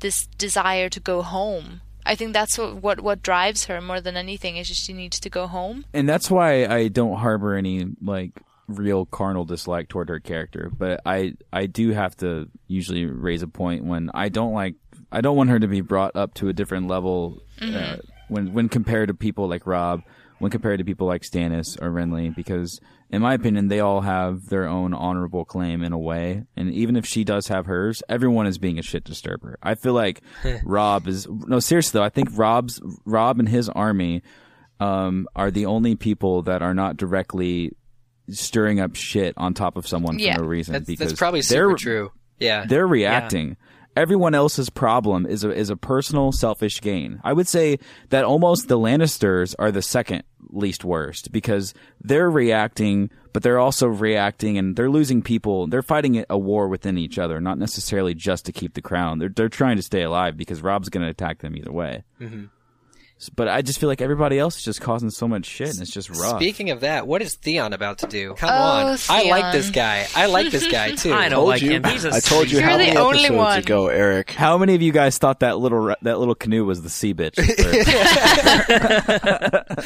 [0.00, 1.80] this desire to go home.
[2.04, 5.18] I think that's what, what what drives her more than anything is just she needs
[5.20, 5.84] to go home.
[5.92, 8.30] and that's why I don't harbor any like
[8.68, 10.70] real carnal dislike toward her character.
[10.76, 14.74] But I I do have to usually raise a point when I don't like
[15.10, 17.96] I don't want her to be brought up to a different level uh,
[18.28, 20.02] when when compared to people like Rob,
[20.38, 24.48] when compared to people like Stannis or Renly, because in my opinion they all have
[24.48, 26.44] their own honorable claim in a way.
[26.56, 29.58] And even if she does have hers, everyone is being a shit disturber.
[29.62, 30.22] I feel like
[30.64, 32.04] Rob is no seriously though.
[32.04, 34.22] I think Rob's Rob and his army
[34.80, 37.72] um, are the only people that are not directly
[38.28, 40.34] stirring up shit on top of someone Yeah.
[40.36, 40.72] for no reason.
[40.72, 42.12] That's, because that's probably super true.
[42.38, 42.66] Yeah.
[42.66, 43.56] They're reacting.
[43.96, 47.18] Everyone else's problem is a is a personal selfish gain.
[47.24, 47.78] I would say
[48.10, 53.86] that almost the Lannisters are the second least worst because they're reacting, but they're also
[53.88, 55.66] reacting and they're losing people.
[55.66, 59.18] They're fighting a war within each other, not necessarily just to keep the crown.
[59.18, 62.04] They're they're trying to stay alive because Rob's going to attack them either way.
[62.20, 62.48] S-
[63.34, 65.90] But I just feel like everybody else is just causing so much shit, and it's
[65.90, 66.36] just rough.
[66.38, 68.34] Speaking of that, what is Theon about to do?
[68.34, 68.52] Come Oh,
[68.92, 68.98] on.
[69.08, 70.06] I like this guy.
[70.14, 71.14] I like this guy too.
[71.14, 71.70] I don't Told like you.
[71.70, 71.84] him.
[71.84, 73.58] He's a I told you You're how the many only episodes one.
[73.58, 74.32] ago, Eric.
[74.32, 77.14] How many of you guys thought that little ra- that little canoe was the sea
[77.14, 77.36] bitch?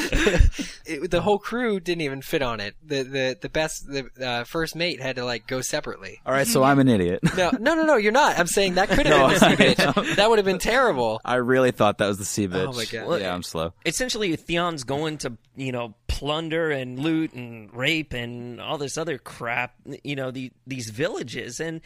[0.87, 2.75] It- the whole crew didn't even fit on it.
[2.85, 6.21] The the the best the uh, first mate had to like go separately.
[6.27, 7.21] All right, so I'm an idiot.
[7.37, 7.97] No, no, no, no.
[7.97, 8.39] You're not.
[8.39, 9.57] I'm saying that could have No, been the sea I
[9.95, 10.17] bitch.
[10.17, 11.21] That would have been terrible.
[11.25, 12.67] I really thought that was the sea bitch.
[12.67, 13.07] Oh my God.
[13.21, 13.73] Yeah, I'm slow.
[13.87, 19.19] essentially Theon's going to you know plunder and loot and rape and all this other
[19.19, 21.81] crap you know the these villages and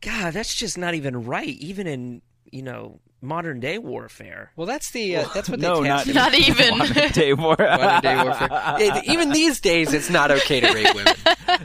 [0.00, 4.90] god that's just not even right even in you know modern day warfare Well, that's
[4.92, 6.78] the uh, that's what they No, tasked not Not even.
[6.78, 7.54] modern day war.
[7.58, 8.48] Modern day warfare.
[8.80, 11.14] It- even these days, it's not okay to rape women.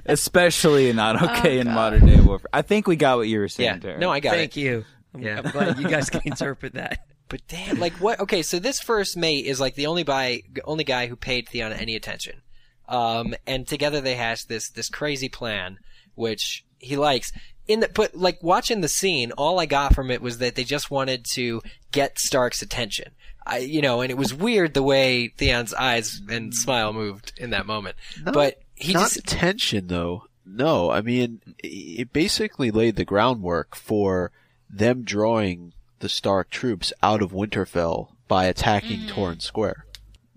[0.05, 2.49] Especially not Oh, okay in modern day warfare.
[2.53, 3.77] I think we got what you were saying, Yeah.
[3.77, 3.99] Derek.
[3.99, 4.61] No, I got thank it.
[4.61, 5.41] Thank you I'm, Yeah.
[5.43, 8.19] I'm glad you guys can interpret that But damn, like what?
[8.19, 11.73] Okay, so this first mate is like the only guy, only guy who paid Theon
[11.73, 12.41] any attention.
[12.87, 15.79] Um, and together they hatch this this crazy plan,
[16.13, 17.31] which he likes.
[17.67, 20.63] In the but like watching the scene, all I got from it was that they
[20.63, 21.61] just wanted to
[21.91, 23.11] get Stark's attention.
[23.47, 27.51] I, you know, and it was weird the way Theon's eyes and smile moved in
[27.51, 27.95] that moment.
[28.23, 30.25] but he not just tension though.
[30.45, 34.31] No, I mean it basically laid the groundwork for
[34.69, 39.19] them drawing the Stark troops out of Winterfell by attacking mm-hmm.
[39.19, 39.85] Torrhen Square.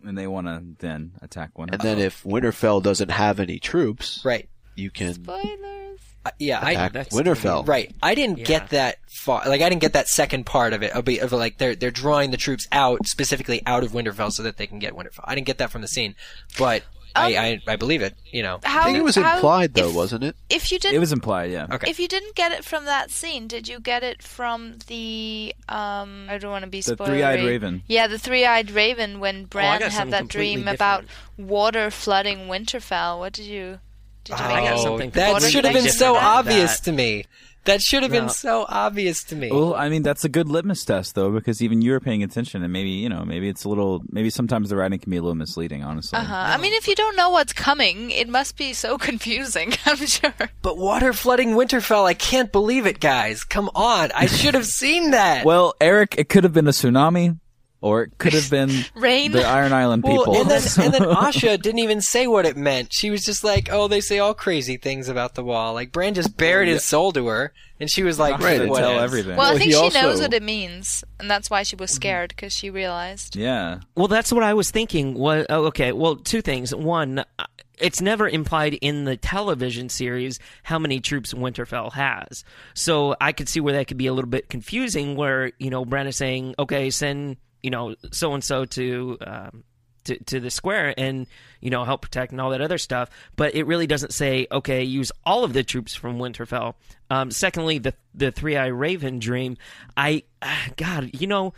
[0.04, 4.22] And they want to then attack one And then if Winterfell doesn't have any troops,
[4.24, 4.48] right.
[4.74, 6.00] you can Spoilers.
[6.24, 7.66] Uh, yeah, I that's Winterfell.
[7.66, 7.94] Right.
[8.02, 8.44] I didn't Yeah.
[8.44, 9.42] get that far.
[9.46, 10.92] Like, I didn't get that second part of it.
[10.92, 14.56] Of, of like they're they're drawing the troops out specifically out of Winterfell so that
[14.56, 15.24] they can get Winterfell.
[15.24, 16.14] I didn't get that from the scene,
[16.58, 16.82] but
[17.16, 18.14] I, I I believe it.
[18.30, 18.60] You know.
[18.62, 20.36] How, I think it was how- implied though, if, wasn't it?
[20.50, 21.66] If you didn't, It was implied, yeah.
[21.70, 21.90] Okay.
[21.90, 26.26] if you didn't get it from that scene, did you get it from the um?
[26.28, 27.06] I don't want to be The spoilery.
[27.06, 27.82] three-eyed raven.
[27.86, 30.76] Yeah, the three-eyed raven when Bran got had that dream different.
[30.76, 31.04] about
[31.36, 33.18] water flooding Winterfell.
[33.18, 33.78] What did you?
[34.24, 37.24] Did you I make got something that should have been so obvious That- to me.
[37.64, 38.32] That should have been No.
[38.32, 39.50] so obvious to me.
[39.52, 42.72] Well, I mean, that's a good litmus test, though, because even you're paying attention, and
[42.72, 45.34] maybe you know, maybe it's a little, maybe sometimes the writing can be a little
[45.34, 46.18] misleading, honestly.
[46.18, 46.34] Uh-huh.
[46.34, 49.74] I mean, if you don't know what's coming, it must be so confusing.
[49.84, 50.32] I'm sure.
[50.62, 53.44] but water flooding Winterfell, I can't believe it, guys.
[53.44, 55.44] Come on, I should have seen that.
[55.44, 57.38] Well, Eric, it could have been a tsunami,
[57.80, 59.32] or it could have been Rain.
[59.32, 60.40] the Iron Island Well, people.
[60.40, 62.92] and then and then Osha didn't even say what it meant.
[62.92, 66.14] She was just like, "Oh, they say all crazy things about the wall." Like Bran
[66.14, 69.36] just bared his soul to her, and she was like, Right, "What tell everything.
[69.36, 71.90] Well, I think he she also- knows what it means, and that's why she was
[71.90, 73.36] scared because she realized.
[73.36, 75.14] yeah, Well, that's what I was thinking.
[75.14, 75.92] Was oh, okay.
[75.92, 76.74] Well, two things.
[76.74, 77.44] One, uh,
[77.80, 82.42] it's never implied in the television series how many troops Winterfell has.
[82.74, 85.14] So I could see where that could be a little bit confusing.
[85.14, 89.64] Where you know Bran is saying, "Okay, send you know so and so to." Um,
[90.04, 91.26] to, to the square and
[91.60, 94.82] you know help protect and all that other stuff but it really doesn't say okay
[94.82, 96.74] use all of the troops from winterfell
[97.10, 99.58] um, secondly the the three-eye raven dream
[99.98, 100.22] i
[100.76, 101.52] god you know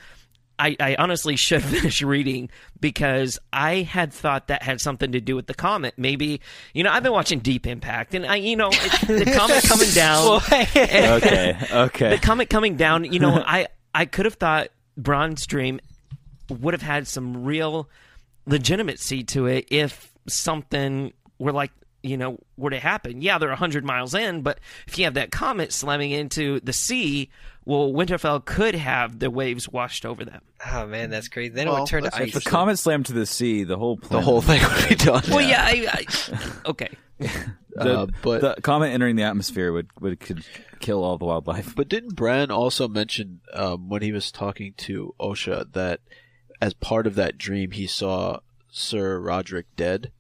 [0.61, 5.35] I, I honestly should finish reading because I had thought that had something to do
[5.35, 5.95] with the comet.
[5.97, 6.43] Maybe
[6.75, 9.91] you know I've been watching Deep Impact, and I you know it, the comet coming
[9.91, 10.43] down.
[11.17, 12.11] okay, okay.
[12.11, 13.11] the comet coming down.
[13.11, 15.81] You know I I could have thought Bran's Dream
[16.51, 17.89] would have had some real
[18.47, 21.71] legitimacy to it if something were like
[22.03, 23.21] you know were to happen.
[23.23, 27.29] Yeah, they're hundred miles in, but if you have that comet slamming into the sea,
[27.67, 30.41] well, Winterfell could have the waves washed over them.
[30.67, 31.51] Oh man, that's crazy.
[31.51, 32.29] Then it Well, would turn to ice.
[32.29, 35.23] If the comet slammed to the sea, the whole The whole thing would be done.
[35.29, 36.89] Well, yeah, I, I, okay.
[37.19, 37.31] the,
[37.79, 40.45] Uh, but- the comet entering the atmosphere would would could
[40.81, 41.75] kill all the wildlife.
[41.77, 46.01] But didn't Bran also mention um, when he was talking to Osha that
[46.61, 50.11] as part of that dream he saw Sir Roderick dead?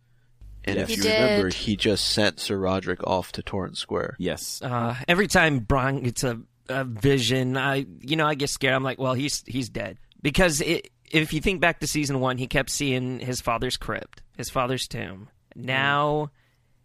[0.64, 1.20] And if He you did.
[1.22, 4.16] remember, he just sent Sir Roderick off to Torrhen Square.
[4.18, 8.74] Yes, Uh, every time Bran gets a, a vision, I you know I get scared.
[8.74, 12.36] I'm like, well, he's he's dead because it, if you think back to season one,
[12.38, 15.28] he kept seeing his father's crypt, his father's tomb.
[15.56, 16.30] Now,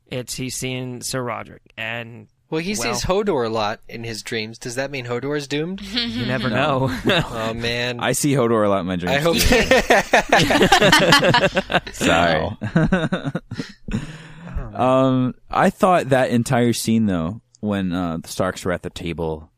[0.07, 4.23] it's he's seeing Sir Roderick, and well, he well- sees Hodor a lot in his
[4.23, 4.57] dreams.
[4.57, 5.81] Does that mean Hodor is doomed?
[5.93, 6.87] you never know.
[7.05, 9.13] oh man, I see Hodor a lot in my dreams.
[9.13, 9.35] I hope.
[11.93, 12.57] Sorry.
[14.73, 19.51] um, I thought that entire scene though, when uh, the Starks were at the table,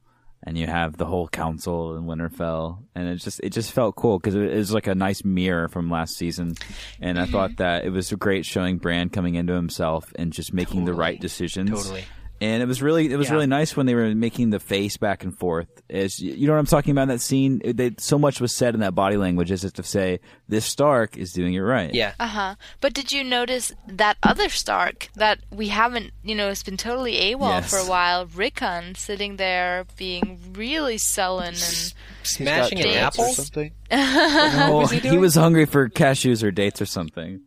[0.43, 4.17] and you have the whole council in Winterfell, and it just it just felt cool
[4.17, 6.55] because it, it was like a nice mirror from last season,
[6.99, 10.51] and I thought that it was a great showing Bran coming into himself and just
[10.51, 11.69] making the right decisions.
[11.69, 12.05] Totally.
[12.39, 13.33] And it was really it was Yeah.
[13.33, 15.67] really nice when they were making the face back and forth.
[15.89, 17.61] Is you know what I'm talking about in that scene?
[17.65, 21.17] They, so much was said in that body language as if to say this Stark
[21.17, 21.93] is doing it right.
[21.93, 22.13] yeah.
[22.19, 22.55] Uh huh.
[22.81, 27.13] But did you notice that other Stark that we haven't, you know, it's been totally
[27.33, 27.69] AWOL Yes.
[27.69, 28.27] for a while?
[28.27, 33.71] Rickon sitting there being really sullen and Smashing an dates Or something.
[33.91, 37.39] Oh, was he he, was hungry for cashews or dates or something.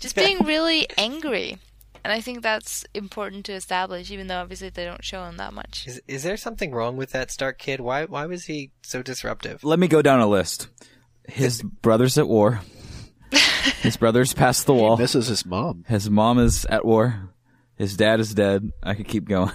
[0.00, 1.58] just being really angry.
[2.06, 5.52] And I think that's important to establish, even though obviously they don't show him that
[5.52, 5.88] much.
[5.88, 7.80] Is, is there something wrong with that Stark kid?
[7.80, 9.64] Why why was he so disruptive?
[9.64, 10.68] Let me go down a list.
[11.26, 12.60] His brother's at war.
[13.80, 14.96] His brother's past the wall.
[14.96, 15.84] This is his mom.
[15.88, 17.30] His mom is at war.
[17.74, 18.70] His dad is dead.
[18.84, 19.50] I could keep going.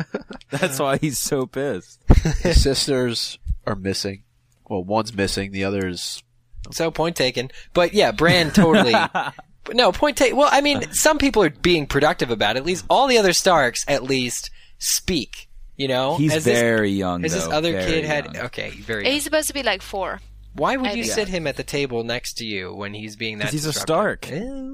[0.48, 2.02] That's why he's so pissed.
[2.40, 4.22] His sisters are missing.
[4.70, 5.52] Well, one's missing.
[5.52, 6.22] The other's
[6.70, 7.50] So point taken.
[7.74, 8.94] But yeah, Bran totally.
[9.70, 10.36] but no point taken.
[10.36, 12.58] Well, I mean, some people are being productive about it.
[12.58, 15.48] At least all the other Starks, at least, speak.
[15.76, 17.24] You know, He's As this- very young.
[17.24, 18.36] As this other very kid had.
[18.36, 19.08] Okay, very.
[19.08, 20.20] He's supposed to be like four.
[20.54, 23.16] Why would I you think- sit him at the table next to you when he's
[23.16, 23.44] being that?
[23.44, 23.82] 'Cause he's a disruptive?
[23.82, 24.26] Stark.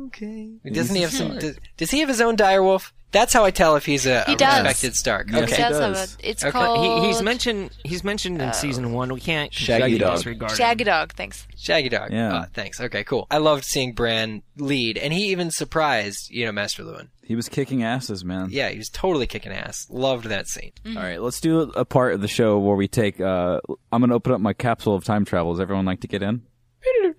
[0.06, 0.48] Okay.
[0.72, 1.26] Doesn't he a have some?
[1.28, 1.40] Stark.
[1.40, 2.92] Does, does he have his own direwolf?
[3.12, 4.58] That's how I tell if he's a, He a does.
[4.64, 5.28] respected Stark.
[5.30, 5.56] Yes, Okay.
[5.56, 6.50] he does have a- it's Okay.
[6.50, 9.12] called he, he's mentioned he's mentioned in season one.
[9.14, 10.16] We can't Shaggy completely Dog.
[10.16, 10.56] disregard him.
[10.56, 11.12] Shaggy Dog.
[11.14, 11.46] Thanks.
[11.56, 12.12] Shaggy Dog.
[12.12, 12.34] Yeah.
[12.34, 12.80] Uh, thanks.
[12.80, 13.26] Okay, cool.
[13.30, 17.08] I loved seeing Bran lead, and he even surprised, you know, Maester Luwin.
[17.26, 18.48] He was kicking asses, man.
[18.50, 19.86] Yeah, he was totally kicking ass.
[19.90, 20.70] Loved that scene.
[20.86, 23.20] All right, let's do a part of the show where we take.
[23.20, 23.60] Uh,
[23.90, 25.52] I'm going to open up my capsule of time travel.
[25.52, 26.42] Does everyone like to get in?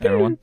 [0.02, 0.38] Everyone?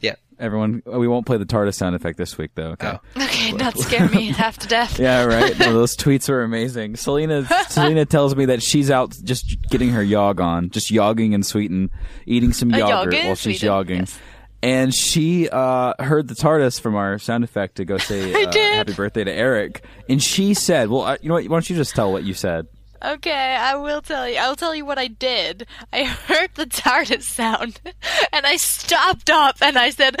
[0.00, 0.14] Yeah.
[0.38, 2.68] Everyone, we won't play the TARDIS sound effect this week, though.
[2.70, 2.92] Okay.
[2.94, 3.00] Oh.
[3.30, 4.98] Okay, not scare me half to death.
[4.98, 5.58] Yeah, right.
[5.58, 6.96] No, those tweets were amazing.
[6.96, 11.44] Selena, Selena tells me that she's out just getting her yog on, just yogging and
[11.44, 11.90] sweeting,
[12.26, 13.98] eating some A yogurt while she's Sweden, yogging.
[14.00, 14.18] yes.
[14.62, 18.92] And she uh, heard the TARDIS from our sound effect to go say uh, happy
[18.92, 19.84] birthday to Eric.
[20.08, 21.44] And she said, "Well, uh, you know what?
[21.44, 22.66] Why don't you just tell what you said?"
[23.02, 24.36] Okay, I will tell you.
[24.36, 25.66] I'll tell you what I did.
[25.90, 27.80] I heard the TARDIS sound,
[28.32, 30.14] and I stopped up, and I said,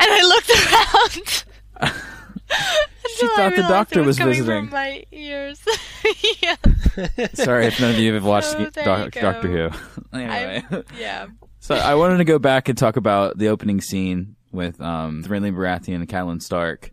[0.00, 0.50] I looked
[1.82, 1.92] around.
[3.18, 4.64] She thought the doctor was coming visiting.
[4.66, 5.60] From my ears.
[6.42, 6.54] yeah.
[7.34, 9.70] Sorry if none of you have watched Oh, Doc- Doctor Who.
[10.16, 10.62] anyway.
[10.70, 11.26] I, yeah.
[11.62, 15.54] So I wanted to go back and talk about the opening scene with um, Renly
[15.54, 16.90] Baratheon and Catelyn Stark.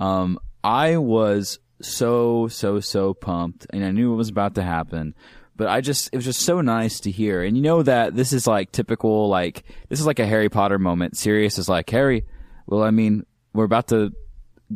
[0.00, 5.14] Um, I was so so so pumped, and I knew it was about to happen.
[5.54, 8.32] But I just it was just so nice to hear, and you know that this
[8.32, 11.18] is like typical like this is like a Harry Potter moment.
[11.18, 12.24] Sirius is like Harry.
[12.66, 14.12] Well, I mean, we're about to.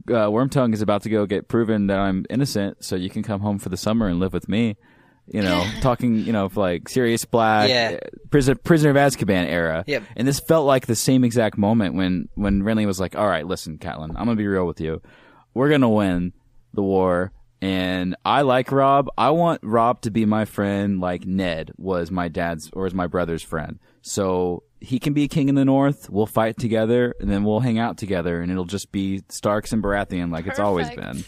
[0.07, 3.41] Uh, Wormtongue is about to go get proven that I'm innocent, so you can come
[3.41, 4.77] home for the summer and live with me.
[5.31, 7.99] You know, talking, you know, for like Sirius Black, Yeah.
[8.03, 9.85] Uh, prisoner, prisoner of Azkaban era.
[9.87, 10.03] Yep.
[10.17, 13.47] And this felt like the same exact moment when when Renly was like, "All right,
[13.47, 15.01] listen, Catelyn, I'm gonna be real with you.
[15.55, 16.33] We're gonna win
[16.75, 19.09] the war." And I like Rob.
[19.19, 23.07] I want Rob to be my friend, like Ned was my dad's or was my
[23.07, 23.79] brother's friend.
[24.01, 26.09] So he can be king in the North.
[26.09, 29.83] We'll fight together, and then we'll hang out together, and it'll just be Starks and
[29.83, 31.23] Baratheon like it's always been.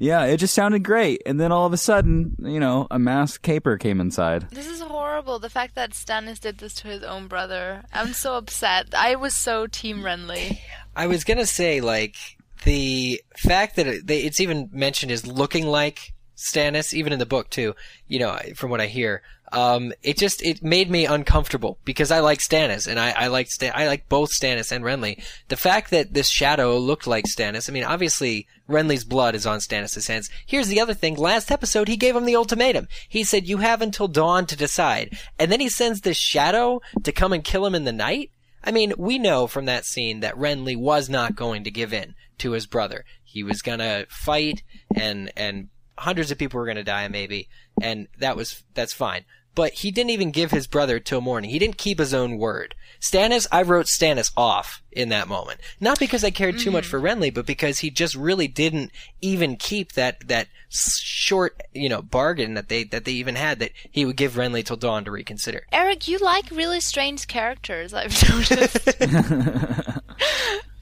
[0.00, 1.20] Yeah, it just sounded great.
[1.26, 4.48] And then all of a sudden, you know, a masked caper came inside.
[4.50, 5.38] This is horrible.
[5.38, 7.84] The fact that Stannis did this to his own brother.
[7.92, 8.94] I'm so upset.
[8.94, 10.58] I was so Team Renly.
[10.96, 12.16] I was gonna say like
[12.64, 17.26] the fact that it, they, it's even mentioned is looking like Stannis, even in the
[17.26, 17.74] book too.
[18.08, 19.20] You know, from what I hear,
[19.52, 23.48] um, it just it made me uncomfortable because I like Stannis and I I like
[23.48, 25.22] Stan- I like both Stannis and Renly.
[25.48, 29.58] The fact that this shadow looked like Stannis, I mean, obviously Renly's blood is on
[29.58, 30.30] Stannis' hands.
[30.46, 32.86] Here's the other thing: last episode he gave him the ultimatum.
[33.08, 37.12] He said you have until dawn to decide, and then he sends this shadow to
[37.12, 38.30] come and kill him in the night.
[38.62, 42.14] I mean, we know from that scene that Renly was not going to give in
[42.38, 43.04] to his brother.
[43.24, 44.62] He was gonna fight,
[44.94, 47.48] and and hundreds of people were gonna die, maybe,
[47.82, 49.24] and that was that's fine.
[49.54, 51.50] But he didn't even give his brother till morning.
[51.50, 52.74] He didn't keep his own word.
[53.00, 56.90] Stannis, I wrote Stannis off in that moment, not because I cared too much mm-hmm.
[56.90, 62.02] for Renly, but because he just really didn't even keep that that short, you know,
[62.02, 65.10] bargain that they that they even had that he would give Renly till dawn to
[65.10, 65.66] reconsider.
[65.72, 67.94] Eric, you like really strange characters.
[67.94, 68.88] I've noticed.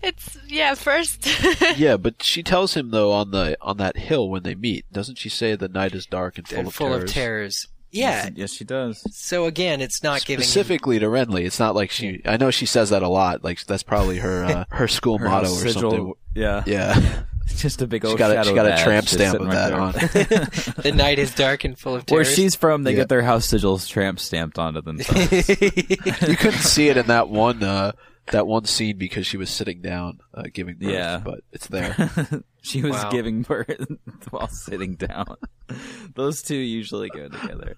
[0.02, 0.74] it's yeah.
[0.74, 1.28] First,
[1.76, 5.18] yeah, but she tells him though on the on that hill when they meet, doesn't
[5.18, 7.02] she say the night is dark and full And of full terrors?
[7.04, 7.68] of terrors.
[7.90, 8.28] Yeah.
[8.34, 9.04] Yes, she does.
[9.16, 12.20] So again, it's not giving him Specifically to Renly, it's not like she.
[12.24, 13.42] I know she says that a lot.
[13.44, 16.12] Like that's probably her uh, her school Her motto house or sigil- something.
[16.34, 16.62] Yeah.
[16.66, 17.22] Yeah,
[17.56, 19.56] just a big she old got a, shadow she got a tramp stamp sitting with
[19.56, 20.82] right that on.
[20.82, 22.98] the night is dark and full of Where she's from, they Yeah.
[22.98, 25.48] get their house sigils tramp stamped onto themselves.
[25.48, 27.92] you couldn't see it in that one uh,
[28.32, 30.90] that one scene because she was sitting down uh, giving birth.
[30.90, 31.18] Yeah.
[31.24, 31.94] but it's there.
[32.62, 33.10] she was Wow.
[33.10, 33.86] giving birth
[34.30, 35.36] while sitting down.
[36.14, 37.76] Those two usually go together.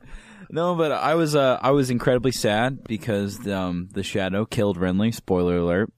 [0.51, 5.15] No, but I was uh, I was incredibly sad because um, the shadow killed Renly.
[5.15, 5.93] Spoiler alert.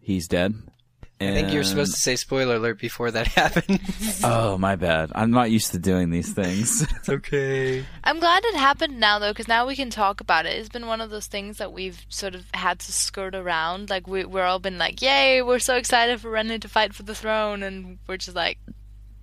[0.00, 0.54] He's dead.
[1.30, 4.20] I think you're supposed to say spoiler alert before that happens.
[4.24, 5.12] Oh, my bad.
[5.14, 6.82] I'm not used to doing these things.
[6.96, 7.84] it's okay.
[8.04, 10.58] I'm glad it happened now though, because now we can talk about it.
[10.58, 13.90] It's been one of those things that we've sort of had to skirt around.
[13.90, 17.02] Like we we're all been like, "Yay, we're so excited for Renly to fight for
[17.02, 18.58] the throne," and we're just like,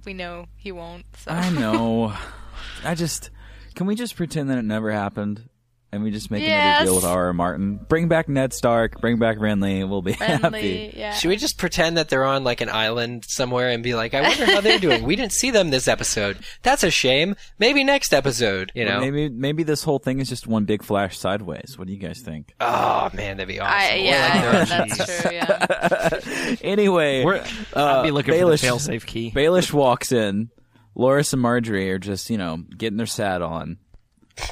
[0.05, 1.05] we know he won't.
[1.17, 1.31] So.
[1.31, 2.13] I know.
[2.83, 3.29] I just
[3.75, 5.48] can we just pretend that it never happened,
[5.91, 7.25] and we just make another deal with R.
[7.27, 7.33] R.
[7.33, 7.77] Martin.
[7.87, 9.01] Bring back Ned Stark.
[9.01, 9.87] Bring back Renly.
[9.87, 10.93] We'll be happy.
[10.95, 11.13] Yeah.
[11.13, 14.21] Should we just pretend that they're on like an island somewhere and be like, I
[14.21, 15.03] wonder how they're doing.
[15.03, 16.37] We didn't see them this episode.
[16.61, 17.35] That's a shame.
[17.57, 18.99] Maybe next episode, you Or know?
[18.99, 21.75] maybe maybe this whole thing is just one big flash sideways.
[21.77, 22.53] What do you guys think?
[22.59, 23.73] Oh man, that'd be awesome.
[23.75, 25.31] I, yeah, like, that's true.
[25.31, 26.55] Yeah.
[26.61, 27.43] anyway, We're,
[27.75, 29.31] uh, I'd be looking Baelish, for the failsafe key.
[29.31, 30.49] Baelish walks in.
[30.97, 33.77] Loras and Margaery are just you know getting their sad on,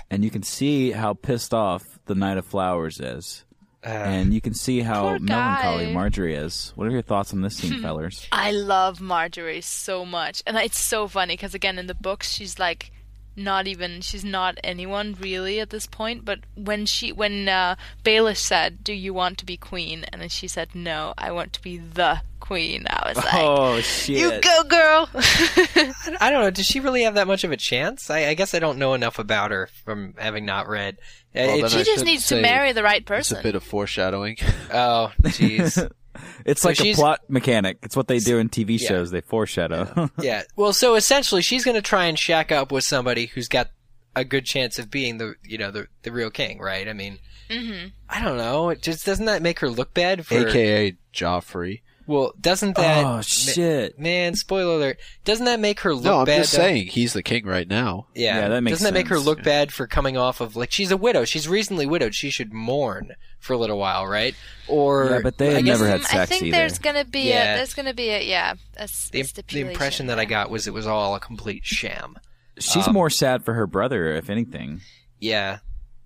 [0.09, 3.43] and you can see how pissed off the Knight of Flowers is.
[3.83, 3.89] Ah.
[3.89, 5.93] and you can see how melancholy.
[5.93, 6.73] Margaery is.
[6.75, 7.81] What are your thoughts on this scene, hmm.
[7.81, 8.27] fellers?
[8.31, 12.57] I love Margaery so much, and it's so funny because again in the books she's
[12.59, 12.91] like
[13.37, 16.25] not even she's not anyone really at this point.
[16.25, 20.29] But when she when uh, Baelish said, "Do you want to be queen?" and then
[20.29, 24.17] she said, "No, I want to be the queen," I was like, Oh shit!
[24.17, 26.49] "You go, girl." I, I don't know.
[26.51, 28.09] Does she really have that much of a chance?
[28.09, 30.97] I, I guess I don't know enough about her from having not read.
[31.35, 33.37] Well, it- she I just needs to marry the right It's person.
[33.37, 34.37] a bit of foreshadowing.
[34.73, 35.89] oh, jeez.
[36.45, 37.77] It's So like a plot mechanic.
[37.83, 38.87] It's what they do in TV Yeah.
[38.89, 39.11] shows.
[39.11, 40.09] They foreshadow.
[40.19, 40.43] Yeah.
[40.55, 43.69] Well, so essentially, she's going to try and shack up with somebody who's got
[44.15, 46.87] a good chance of being the you know the the real king, right?
[46.87, 47.87] I mean, Mm-hmm.
[48.09, 48.69] I don't know.
[48.69, 50.35] It just doesn't that make her look bad for?
[50.47, 51.81] AKA Joffrey.
[52.07, 53.05] Well, doesn't that?
[53.05, 53.99] oh shit!
[53.99, 54.97] Man, spoiler alert!
[55.25, 56.37] Doesn't that make her look No, I'm bad?
[56.37, 56.59] just though?
[56.59, 58.07] saying he's the king right now.
[58.15, 58.79] Yeah, Yeah, that makes sense.
[58.79, 59.25] doesn't that make her sense.
[59.25, 61.25] look bad for coming off of like she's a widow?
[61.25, 62.15] She's recently widowed.
[62.15, 64.33] She should mourn for a little while, right?
[64.69, 66.57] Or Yeah, but they I had guess never had I think either.
[66.57, 67.55] there's gonna be Yeah.
[67.55, 70.23] a there's gonna be a yeah a, s- the, a the stipulation impression that I
[70.25, 72.15] got was it was all a complete sham.
[72.57, 74.79] She's um, more sad for her brother, if anything.
[75.19, 75.59] Yeah,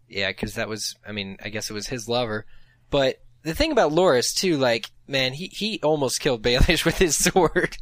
[0.10, 2.46] yeah, because that was, I mean, I guess it was his lover.
[2.90, 7.17] But the thing about Loras too, like, man, he he almost killed Baelish with his
[7.17, 7.77] sword.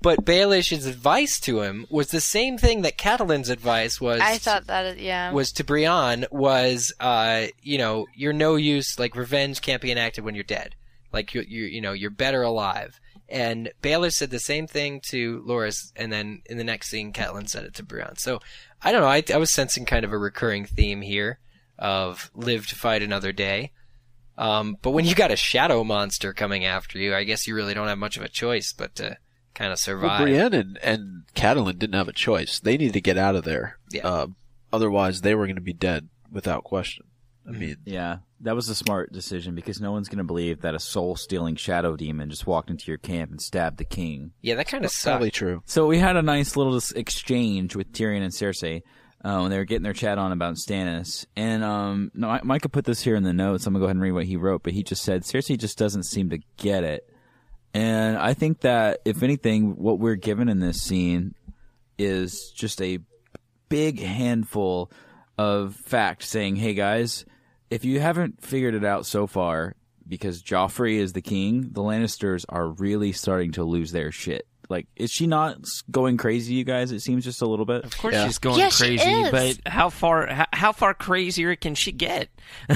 [0.00, 4.20] but Baelish's advice to him was the same thing that Catelyn's advice was.
[4.20, 8.98] I thought that yeah was to Brienne was, uh, you know, you're no use.
[8.98, 10.74] Like revenge can't be enacted when you're dead.
[11.12, 13.00] Like you, you, you know, you're better alive.
[13.28, 17.48] And Baelish said the same thing to Loras, and then in the next scene, Catelyn
[17.48, 18.16] said it to Brienne.
[18.16, 18.40] So
[18.82, 19.08] I don't know.
[19.08, 21.38] I, I was sensing kind of a recurring theme here
[21.78, 23.72] of live to fight another day.
[24.36, 27.74] Um, but when you got a shadow monster coming after you, I guess you really
[27.74, 29.16] don't have much of a choice but to
[29.54, 30.22] kind of Well, survive.
[30.22, 32.58] Brienne and, and Catelyn didn't have a choice.
[32.58, 33.78] They needed to get out of there.
[33.92, 34.06] Yeah.
[34.08, 34.26] Uh,
[34.72, 37.04] otherwise, they were going to be dead without question.
[37.46, 40.74] I mean, Yeah, that was a smart decision because no one's going to believe that
[40.74, 44.32] a soul-stealing shadow demon just walked into your camp and stabbed the king.
[44.40, 45.62] yeah, that kind of probably true.
[45.66, 48.80] So we had a nice little exchange with Tyrion and Cersei
[49.24, 51.24] uh, when they were getting their chat on about Stannis.
[51.34, 53.66] And um, no, I- Micah put this here in the notes.
[53.66, 55.78] I'm gonna go ahead and read what he wrote, but he just said Cersei just
[55.78, 57.08] doesn't seem to get it.
[57.72, 61.34] And I think that if anything, what we're given in this scene
[61.98, 62.98] is just a
[63.68, 64.90] big handful
[65.38, 67.24] of fact saying, "Hey guys,
[67.70, 69.74] if you haven't figured it out so far."
[70.06, 74.46] Because Joffrey is the king, the Lannisters are really starting to lose their shit.
[74.68, 75.58] Like, is she not
[75.90, 76.90] going crazy, you guys?
[76.92, 77.84] It seems just a little bit.
[77.84, 78.26] Of course Yeah.
[78.26, 79.30] she's going Yeah, she crazy, is.
[79.30, 82.28] but how far how, how far crazier can she get?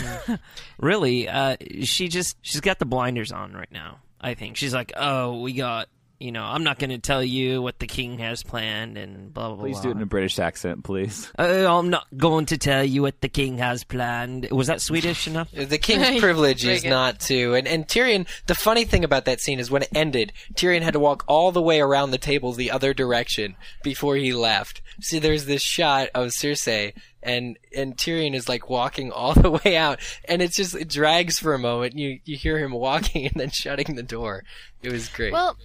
[0.80, 3.98] really, uh, she just she's got the blinders on right now.
[4.20, 7.62] I think she's like, oh, we got you know, I'm not going to tell you
[7.62, 9.64] what the king has planned and blah blah blah.
[9.64, 11.30] Please do it in a British accent, please.
[11.38, 14.50] Uh, I'm not going to tell you what the king has planned.
[14.50, 15.50] Was that Swedish enough?
[15.52, 16.90] The king's privilege is good.
[16.90, 17.54] not to.
[17.54, 20.94] And, and Tyrion, the funny thing about that scene is when it ended, Tyrion had
[20.94, 23.54] to walk all the way around the table the other direction
[23.84, 24.82] before he left.
[25.00, 29.76] See, there's this shot of Cersei, and, and Tyrion is like walking all the way
[29.76, 31.96] out, and it's just, it drags for a moment.
[31.96, 34.42] You, you hear him walking and then shutting the door.
[34.82, 35.32] It was great.
[35.32, 35.56] Well,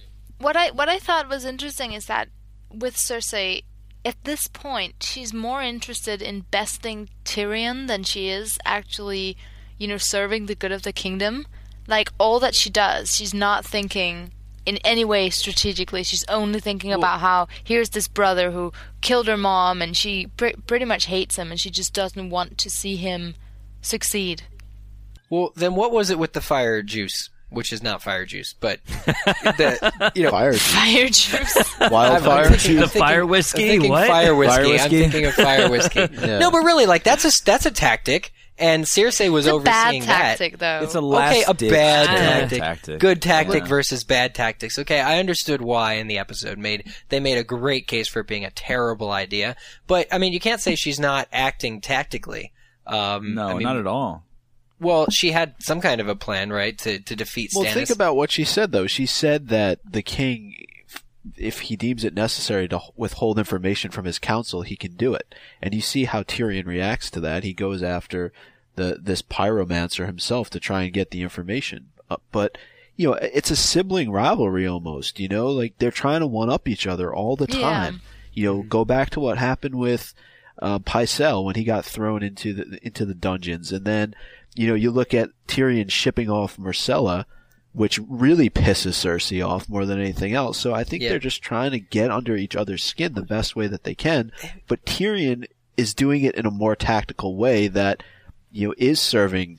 [0.44, 2.28] what I what I thought was interesting is that
[2.70, 3.62] with Cersei,
[4.04, 9.36] at this point, she's more interested in besting Tyrion than she is actually,
[9.78, 11.46] you know, serving the good of the kingdom.
[11.86, 14.32] Like all that she does, she's not thinking
[14.66, 16.02] in any way strategically.
[16.02, 20.58] She's only thinking about how here's this brother who killed her mom, and she pr-
[20.66, 23.34] pretty much hates him, and she just doesn't want to see him
[23.80, 24.42] succeed.
[25.30, 27.30] well, then what was it with the fire juice?
[27.54, 30.74] Which is not fire juice, but the, you know, Fire juice.
[30.74, 31.74] Fire juice.
[31.90, 32.92] Wildfire I'm thinking- juice.
[32.92, 33.62] Fire whiskey?
[33.62, 34.06] I'm thinking What?
[34.08, 34.54] Fire whiskey.
[34.56, 34.98] Fire I'm whiskey?
[35.00, 36.00] thinking of fire whiskey.
[36.24, 36.38] Yeah.
[36.38, 39.86] No, but really, like that's a that's a tactic, and Cersei was it's a bad
[39.88, 40.80] overseeing tactic, though.
[40.82, 42.58] It's a last Okay, a ditch bad tactic.
[42.60, 43.00] tactic.
[43.00, 43.68] Good tactic Yeah.
[43.68, 44.78] versus bad tactics.
[44.78, 48.26] Okay, I understood why in the episode made they made a great case for it
[48.26, 52.52] being a terrible idea, but I mean you can't say she's not acting tactically.
[52.86, 54.24] Um, No, I mean, not at all.
[54.80, 57.64] Well, she had some kind of a plan, right, to to defeat Stannis.
[57.64, 58.86] Well, think about what she said, though.
[58.86, 60.66] She said that the king,
[61.36, 65.34] if he deems it necessary to withhold information from his council, he can do it.
[65.62, 67.44] And you see how Tyrion reacts to that.
[67.44, 68.32] He goes after
[68.74, 71.90] the this pyromancer himself to try and get the information.
[72.10, 72.58] Uh, but
[72.96, 75.18] you know, it's a sibling rivalry almost.
[75.20, 77.60] You know, like they're trying to one up each other all the Yeah.
[77.60, 78.00] time.
[78.32, 80.12] You know, go back to what happened with
[80.60, 84.14] uh, Pycelle when he got thrown into the into the dungeons, and then
[84.54, 87.24] you know you look at Tyrion shipping off Myrcella,
[87.72, 90.58] which really pisses Cersei off more than anything else.
[90.58, 91.10] So I think Yeah.
[91.10, 94.30] they're just trying to get under each other's skin the best way that they can.
[94.68, 95.46] But Tyrion
[95.76, 98.02] is doing it in a more tactical way that
[98.52, 99.58] you know is serving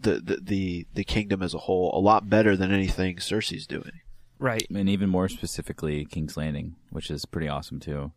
[0.00, 3.92] the the the, the kingdom as a whole a lot better than anything Cersei's doing.
[4.38, 4.66] Right.
[4.74, 8.10] and even more specifically King's Landing, which is pretty awesome too.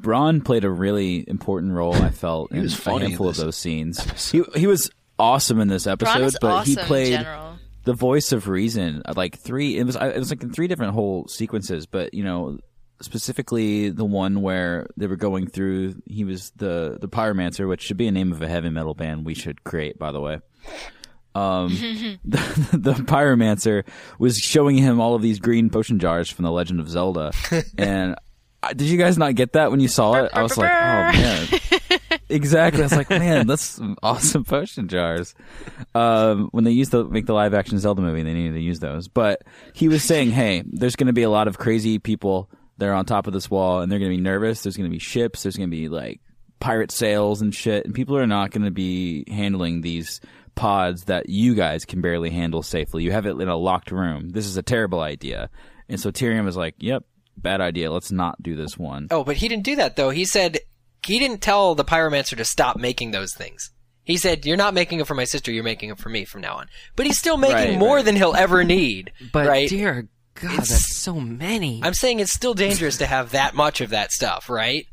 [0.00, 1.94] Bronn played a really important role.
[1.94, 4.30] I felt He in was a funny in handful of those scenes.
[4.32, 7.26] He he was awesome in this episode, but awesome he played
[7.84, 9.02] the voice of reason.
[9.04, 12.24] uh, Like three, it was it was like in three different whole sequences, but you
[12.24, 12.58] know
[13.00, 15.96] specifically the one where they were going through.
[16.06, 19.24] He was the the pyromancer, which should be a name of a heavy metal band
[19.26, 20.38] we should create, by the way.
[21.34, 21.68] um,
[22.24, 23.84] the, the pyromancer
[24.18, 27.32] was showing him all of these green potion jars from the Legend of Zelda,
[27.78, 28.14] and
[28.76, 30.30] did you guys not get that when you saw it?
[30.32, 31.48] I was like, oh man,
[32.32, 32.82] exactly.
[32.82, 35.34] I was like, man, that's some awesome potion jars.
[35.94, 38.80] Um, when they used to make the live action Zelda movie, they needed to use
[38.80, 39.08] those.
[39.08, 39.42] But
[39.74, 42.94] he was saying, hey, there's going to be a lot of crazy people that are
[42.94, 44.62] on top of this wall, and they're going to be nervous.
[44.62, 45.42] There's going to be ships.
[45.42, 46.20] There's going to be like
[46.60, 50.20] pirate sails and shit, and people are not going to be handling these
[50.54, 53.02] pods that you guys can barely handle safely.
[53.02, 54.30] You have it in a locked room.
[54.30, 55.50] This is a terrible idea.
[55.88, 57.04] And so Tyrion was like, "Yep,
[57.36, 57.90] bad idea.
[57.90, 60.10] Let's not do this one." Oh, but he didn't do that though.
[60.10, 60.58] He said
[61.06, 63.70] he didn't tell the pyromancer to stop making those things.
[64.04, 65.52] He said, "You're not making it for my sister.
[65.52, 68.04] You're making it for me from now on." But he's still making Right, more right.
[68.04, 69.12] than he'll ever need.
[69.32, 69.68] But right?
[69.68, 71.80] dear God, It's- that's so many.
[71.84, 74.86] I'm saying it's still dangerous to have that much of that stuff, right?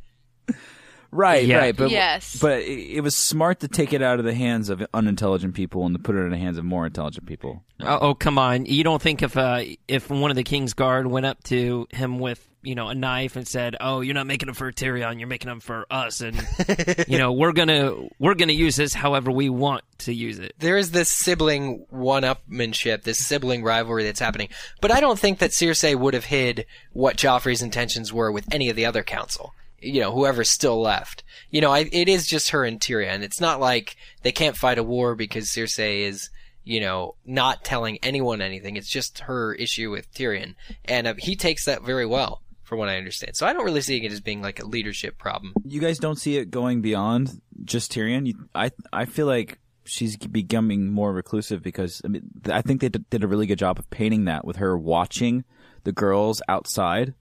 [1.11, 1.57] Right, Yeah.
[1.57, 1.75] right.
[1.75, 2.37] But Yes.
[2.39, 5.85] but it, it was smart to take it out of the hands of unintelligent people
[5.87, 7.63] and to put it in the hands of more intelligent people.
[7.79, 8.65] Oh, oh, come on!
[8.67, 12.19] You don't think if uh, if one of the king's guard went up to him
[12.19, 15.27] with you know a knife and said, "Oh, you're not making them for Tyrion, you're
[15.27, 16.35] making them for us," and
[17.07, 20.53] you know we're gonna we're gonna use this however we want to use it.
[20.59, 24.49] There is this sibling one-upmanship, this sibling rivalry that's happening.
[24.81, 28.69] But I don't think that Cersei would have hid what Joffrey's intentions were with any
[28.69, 29.53] of the other council.
[29.81, 31.23] You know, whoever's still left.
[31.49, 33.21] You know, I, it is just her and Tyrion.
[33.21, 36.29] It's not like they can't fight a war because Cersei is,
[36.65, 38.75] you know, not telling anyone anything.
[38.75, 42.87] It's just her issue with Tyrion, and uh, he takes that very well, from what
[42.87, 43.35] I understand.
[43.35, 45.53] So I don't really see it as being like a leadership problem.
[45.65, 48.27] You guys don't see it going beyond just Tyrion.
[48.27, 52.89] You, I I feel like she's becoming more reclusive because I mean I think they
[52.89, 55.43] did did a really good job of painting that with her watching
[55.83, 57.15] the girls outside.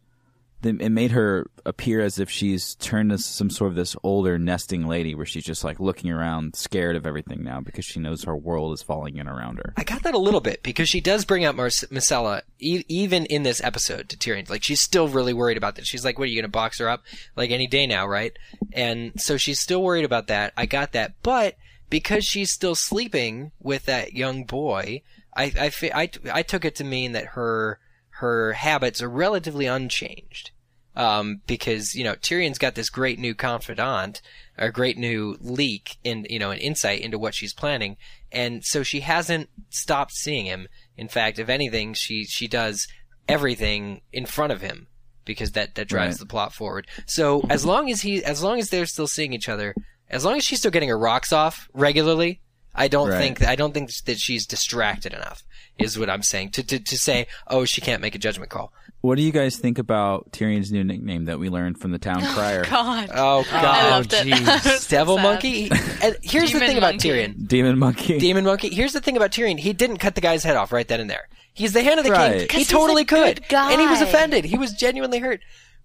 [0.61, 4.89] It made her appear as if she's turned into some sort of this older nesting
[4.89, 8.37] lady where she's just like looking around, scared of everything now because she knows her
[8.37, 9.73] world is falling in around her.
[9.77, 13.25] I got that a little bit because she does bring up Mar- Myrcella e- even
[13.27, 14.51] in this episode to Tyrion.
[14.51, 15.87] Like she's still really worried about that.
[15.87, 17.05] She's like, "What are you going to box her up
[17.37, 18.37] like any day now, right?"
[18.73, 20.53] And so she's still worried about that.
[20.57, 21.57] I got that, but
[21.89, 25.03] because she's still sleeping with that young boy,
[25.37, 27.79] I I, I, I took it to mean that her
[28.19, 30.51] her habits are relatively unchanged.
[30.97, 34.21] Um, because you know Tyrion's got this great new confidant,
[34.57, 37.97] a great new leak in you know an insight into what she's planning,
[38.33, 40.66] and so she hasn't stopped seeing him.
[40.97, 42.89] In fact, if anything, she she does
[43.29, 44.89] everything in front of him
[45.25, 46.19] because that that drives Right.
[46.21, 46.89] the plot forward.
[47.07, 49.75] So as long as he as long as they're still seeing each other,
[50.11, 52.41] as long as she's still getting her rocks off regularly,
[52.79, 53.18] I don't Right.
[53.18, 55.43] think I don't think that she's distracted enough.
[55.79, 58.72] Is what I'm saying to to to say, oh, she can't make a judgment call.
[59.01, 62.20] What do you guys think about Tyrion's new nickname that we learned from the town
[62.35, 62.64] crier?
[62.66, 63.11] Oh God.
[63.14, 64.26] Oh God, loved it.
[64.26, 64.87] jeez.
[64.87, 65.22] I Devil sad.
[65.22, 65.70] Monkey.
[66.03, 66.95] And here's the Demon thing about.
[66.95, 67.47] Tyrion.
[67.47, 68.18] Demon monkey.
[68.18, 68.70] Demon Monkey.
[68.70, 69.59] Here's the thing about Tyrion.
[69.61, 71.29] He didn't cut the guy's head off right then and there.
[71.55, 72.39] He's the hand of the Right.
[72.39, 72.49] king.
[72.49, 73.49] 'Cause He he's totally a could.
[73.49, 74.45] good And he was offended.
[74.47, 75.41] He was genuinely hurt.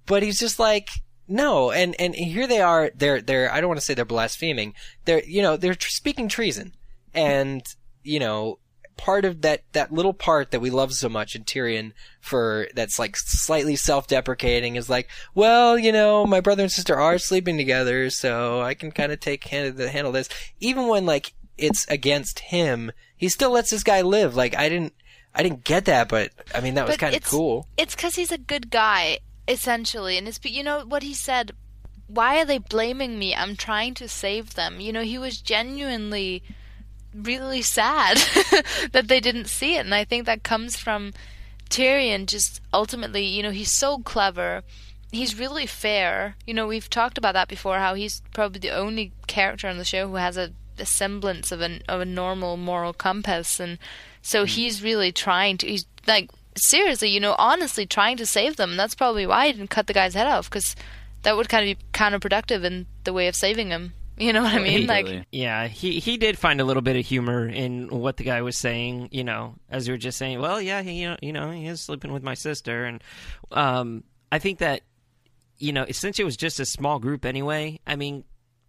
[0.08, 0.90] But he's just like,
[1.28, 1.70] no.
[1.72, 2.92] And, and here they are.
[2.96, 4.74] They're, they're, I don't want to say they're blaspheming.
[5.06, 6.74] They're, you know, they're tr- speaking treason.
[7.14, 7.62] And,
[8.04, 8.60] you know,
[8.98, 13.00] part of that, that little part that we love so much in Tyrion for, that's
[13.00, 18.10] like slightly self-deprecating is like, well, you know, my brother and sister are sleeping together,
[18.10, 20.30] so I can kind of take hand, handle this.
[20.60, 24.36] Even when like, it's against him, he still lets this guy live.
[24.36, 24.94] Like, I didn't,
[25.36, 27.68] I didn't get that, but I mean, that was kind of cool.
[27.78, 31.52] It's because he's a good guy, essentially, and it's you know what he said.
[32.08, 33.34] Why are they blaming me?
[33.36, 34.80] I'm trying to save them.
[34.80, 36.44] You know, he was genuinely
[37.14, 38.18] really sad
[38.92, 41.14] that they didn't see it, and I think that comes from
[41.70, 42.26] Tyrion.
[42.26, 44.64] Just ultimately, you know, he's so clever.
[45.12, 46.36] He's really fair.
[46.48, 47.78] You know, we've talked about that before.
[47.78, 51.62] How he's probably the only character on the show who has a, a semblance of
[51.62, 53.78] an of a normal moral compass, and
[54.22, 54.48] so hmm.
[54.48, 55.68] he's really trying to.
[55.68, 58.72] He's like seriously, you know, honestly trying to save them.
[58.72, 60.76] And That's probably why he didn't cut the guy's head off because
[61.24, 63.94] that would kind of be counterproductive in the way of saving him.
[64.18, 64.88] You know what I mean?
[64.88, 68.42] Like, Yeah, he he did find a little bit of humor in what the guy
[68.42, 69.10] was saying.
[69.12, 71.66] You know, as we were just saying, well, yeah, he, you know, you know, he
[71.66, 73.04] is sleeping with my sister, and
[73.52, 74.82] um, I think that
[75.58, 78.24] you know, since it was just a small group anyway, I mean,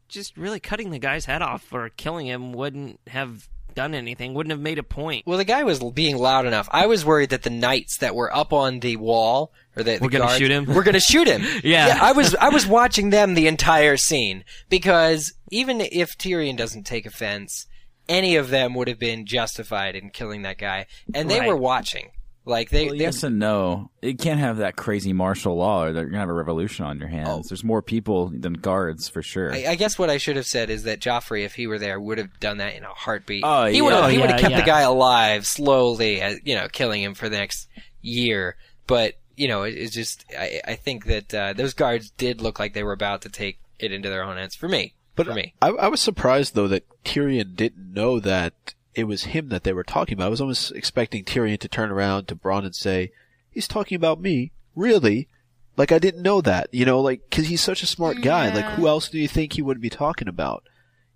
[0.09, 4.35] just really cutting the guy's head off or killing him wouldn't have done anything.
[4.35, 5.27] Wouldn't have made a point.
[5.27, 6.69] Well, the guy was being loud enough.
[6.73, 9.99] I was worried that the knights that were up on the wall or the, the
[10.03, 10.65] We're gonna guards shoot him?
[10.69, 11.43] We're going to shoot him.
[11.65, 11.99] Yeah.
[12.01, 17.07] I was I was watching them the entire scene because even if Tyrion doesn't take
[17.07, 17.67] offense,
[18.09, 21.49] any of them would have been justified in killing that guy, and they Right.
[21.49, 22.11] were watching.
[22.47, 23.91] Like they, Well, they yes and no.
[24.03, 27.09] It can't have that crazy martial law, or you're gonna have a revolution on your
[27.09, 27.49] hands.
[27.49, 29.53] There's more people than guards for sure.
[29.53, 31.99] I, I guess what I should have said is that Joffrey, if he were there,
[31.99, 33.45] would have done that in a heartbeat.
[33.47, 33.83] Oh, he yeah.
[33.83, 34.05] would have.
[34.05, 37.15] Oh, he would have yeah, kept the guy alive slowly, uh, you know, killing him
[37.15, 37.67] for the next
[38.03, 38.57] year.
[38.87, 40.27] But you know, it, it's just.
[40.39, 43.59] I, I think that uh, those guards did look like they were about to take
[43.79, 44.55] it into their own hands.
[44.55, 48.74] For me, But for me, I, I was surprised though that Tyrion didn't know that
[48.95, 50.27] it was him that they were talking about.
[50.27, 53.13] I was almost expecting Tyrion to turn around to Bronn and say,
[53.51, 55.29] "He's talking about me, really."
[55.77, 58.55] Like I didn't know that, you know, like because he's such a smart guy.
[58.55, 60.63] Like who else do you think he would be talking about?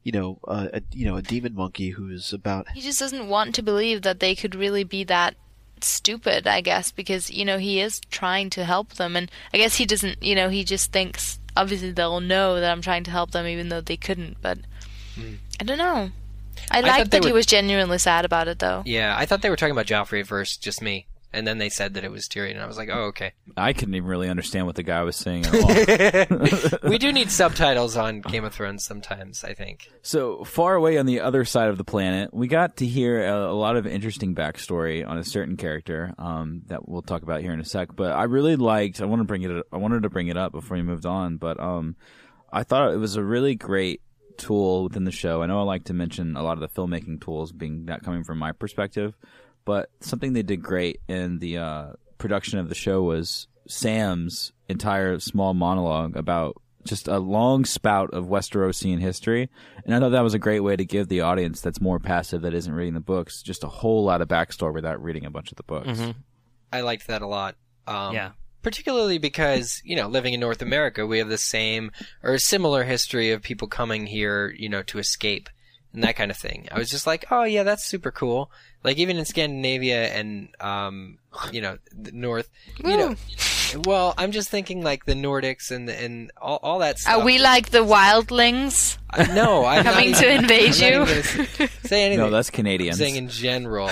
[0.02, 2.68] You know, uh, a, you know, a demon monkey who's about.
[2.70, 5.36] He just doesn't want to believe that they could really be that
[5.84, 9.16] stupid, I guess, because, you know, he is trying to help them.
[9.16, 12.82] And I guess he doesn't, you know, he just thinks, obviously, they'll know that I'm
[12.82, 14.38] trying to help them, even though they couldn't.
[14.40, 14.58] But
[15.60, 16.10] I don't know.
[16.70, 18.82] I thought like they that he was genuinely sad about it, though.
[18.84, 21.68] yeah, I thought they were talking about Joffrey at first, just me, and then they
[21.68, 23.32] said that it was Tyrion, and I was like, oh, okay.
[23.56, 25.54] I couldn't even really understand what the guy was saying at
[26.72, 26.78] all.
[26.90, 29.44] we do need subtitles on Game of Thrones sometimes.
[29.44, 29.90] I think.
[30.02, 33.50] So far away on the other side of the planet, we got to hear a,
[33.50, 37.52] a lot of interesting backstory on a certain character um, that we'll talk about here
[37.52, 37.94] in a sec.
[37.94, 39.02] But I really liked.
[39.02, 39.66] I want to bring it.
[39.70, 41.96] I wanted to bring it up before we moved on, but um,
[42.50, 44.00] I thought it was a really great
[44.38, 45.42] tool within the show.
[45.42, 48.24] I know I like to mention a lot of the filmmaking tools being that coming
[48.24, 49.16] from my perspective,
[49.64, 51.86] but something they did great in the uh,
[52.18, 58.26] production of the show was Sam's entire small monologue about just a long spout of
[58.26, 59.50] Westerosian history.
[59.84, 62.42] And I thought that was a great way to give the audience that's more passive,
[62.42, 65.50] that isn't reading the books, just a whole lot of backstory without reading a bunch
[65.50, 66.00] of the books.
[66.72, 67.56] I liked that a lot.
[67.86, 68.30] Um, Yeah.
[68.62, 71.90] Particularly because, you know, living in North America, we have the same
[72.22, 75.48] or similar history of people coming here, you know, to escape
[75.94, 76.68] and that kind of thing.
[76.72, 78.50] I was just like, oh yeah, that's super cool.
[78.84, 81.18] Like even in Scandinavia and, um,
[81.52, 82.50] you know, the North,
[82.84, 83.14] you know,
[83.84, 87.14] well, I'm just thinking like the Nordics and the, and all, all that stuff.
[87.18, 91.02] Are we like the wildlings I- no, I'm not coming even- to invade I'm you?
[91.02, 91.18] even gonna
[91.70, 92.18] s- say anything.
[92.24, 93.90] No, that's I'm saying in general,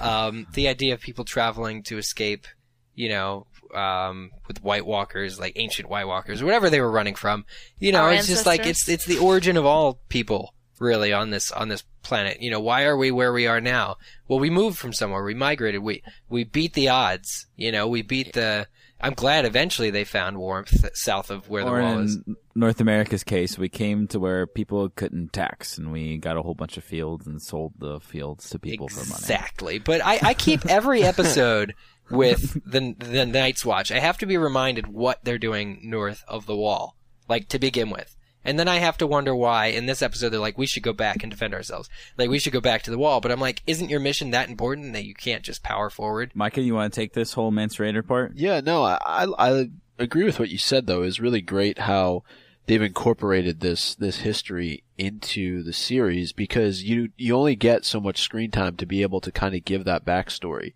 [0.00, 2.46] um, the idea of people traveling to escape,
[2.94, 7.14] you know, um, with White Walkers, like ancient White Walkers, or whatever they were running
[7.14, 7.44] from,
[7.78, 11.30] you know, Our it's just like it's it's the origin of all people, really, on
[11.30, 12.40] this on this planet.
[12.40, 13.96] You know, why are we where we are now?
[14.28, 17.46] Well, we moved from somewhere, we migrated, we we beat the odds.
[17.56, 18.66] You know, we beat the.
[19.00, 22.18] I'm glad eventually they found warmth south of where the or wall is.
[22.54, 26.54] North America's case, we came to where people couldn't tax, and we got a whole
[26.54, 29.18] bunch of fields and sold the fields to people for money.
[29.18, 29.78] Exactly.
[29.78, 31.74] But I, I keep every episode
[32.10, 33.90] with the the Night's Watch.
[33.90, 36.96] I have to be reminded what they're doing north of the wall,
[37.28, 38.16] like to begin with.
[38.44, 40.92] And then I have to wonder why in this episode they're like, we should go
[40.92, 41.88] back and defend ourselves.
[42.18, 43.20] Like we should go back to the wall.
[43.22, 46.32] But I'm like, isn't your mission that important that you can't just power forward?
[46.34, 48.32] Micah, you want to take this whole Mance Rayder part?
[48.34, 51.02] Yeah, no, I, I I agree with what you said though.
[51.02, 52.22] It's really great how
[52.66, 58.20] they've incorporated this this history into the series because you you only get so much
[58.20, 60.74] screen time to be able to kind of give that backstory,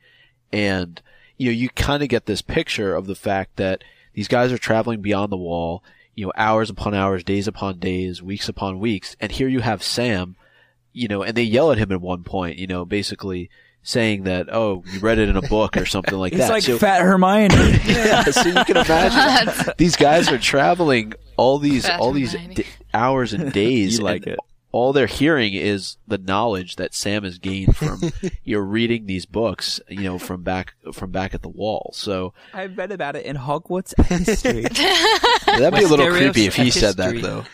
[0.52, 1.02] and
[1.38, 3.82] you know you kind of get this picture of the fact that
[4.12, 5.82] these guys are traveling beyond the wall,
[6.14, 9.82] you know, hours upon hours, days upon days, weeks upon weeks, and here you have
[9.82, 10.36] Sam,
[10.92, 13.48] you know, and they yell at him at one point, you know, basically
[13.80, 16.56] saying that oh you read it in a book or something like He's that.
[16.56, 17.54] It's like So- Fat Hermione.
[17.86, 22.64] yeah, so you can imagine these guys are traveling all these Fat all these d-
[22.92, 23.98] hours and days.
[23.98, 24.38] You like and it.
[24.70, 28.00] All they're hearing is the knowledge that Sam has gained from
[28.44, 31.90] you know reading these books, you know, from back from back at the wall.
[31.94, 34.62] So I've read about it in Hogwarts history.
[35.46, 37.22] that'd be a little creepy if he said that history.
[37.22, 37.44] though.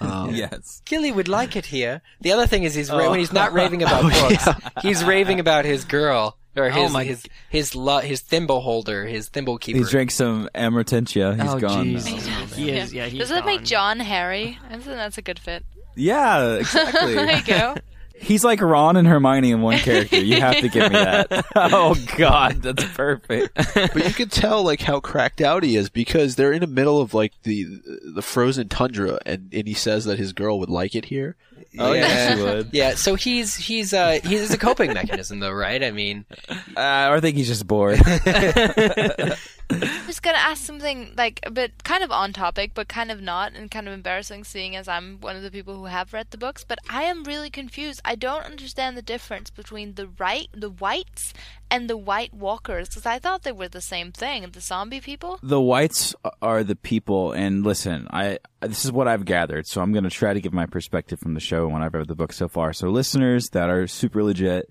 [0.00, 0.82] Um, yes.
[0.84, 2.02] Gilly would like it here.
[2.20, 3.10] The other thing is he's ra- Oh.
[3.10, 4.58] when he's not raving about Oh, books, yeah.
[4.82, 9.06] he's raving about his girl or his Oh my- his his lo- his thimble holder,
[9.06, 9.78] his thimble keeper.
[9.78, 11.40] He drank some Amortentia.
[11.40, 11.86] He's oh, gone.
[11.86, 12.26] jeez.
[12.26, 12.46] now.
[12.54, 12.92] He is.
[12.94, 13.64] Yeah, he's Does that make.
[13.64, 14.58] John Harry?
[14.68, 15.64] I think that's a good fit.
[15.96, 17.14] Yeah, exactly.
[17.14, 17.74] there you go.
[18.16, 20.16] He's like Ron and Hermione in one character.
[20.18, 21.44] You have to give me that.
[21.56, 23.54] oh God, that's perfect.
[23.74, 27.00] but you can tell like how cracked out he is because they're in the middle
[27.02, 27.66] of like the
[28.14, 31.36] the frozen tundra, and and he says that his girl would like it here.
[31.78, 32.00] Oh Yeah.
[32.00, 32.68] yes, you would.
[32.72, 35.82] Yeah, so he's he's uh he's a coping mechanism though, right?
[35.82, 38.00] I mean, Uh, I think he's just bored.
[39.70, 43.20] I was gonna ask something like a bit kind of on topic, but kind of
[43.20, 46.28] not, and kind of embarrassing, seeing as I'm one of the people who have read
[46.30, 46.64] the books.
[46.64, 48.00] But I am really confused.
[48.04, 51.32] I don't understand the difference between the right, the whites,
[51.70, 54.48] and the White Walkers, because I thought they were the same thing.
[54.52, 55.38] The zombie people.
[55.42, 59.92] the whites are the people, and listen, I this is what I've gathered, so I'm
[59.92, 62.32] going to try to give my perspective from the show when I've read the book
[62.32, 62.72] so far.
[62.72, 64.68] So listeners that are super legit.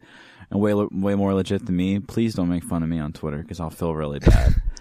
[0.52, 3.38] and way way more legit than me, please don't make fun of me on Twitter
[3.38, 4.56] because I'll feel really bad.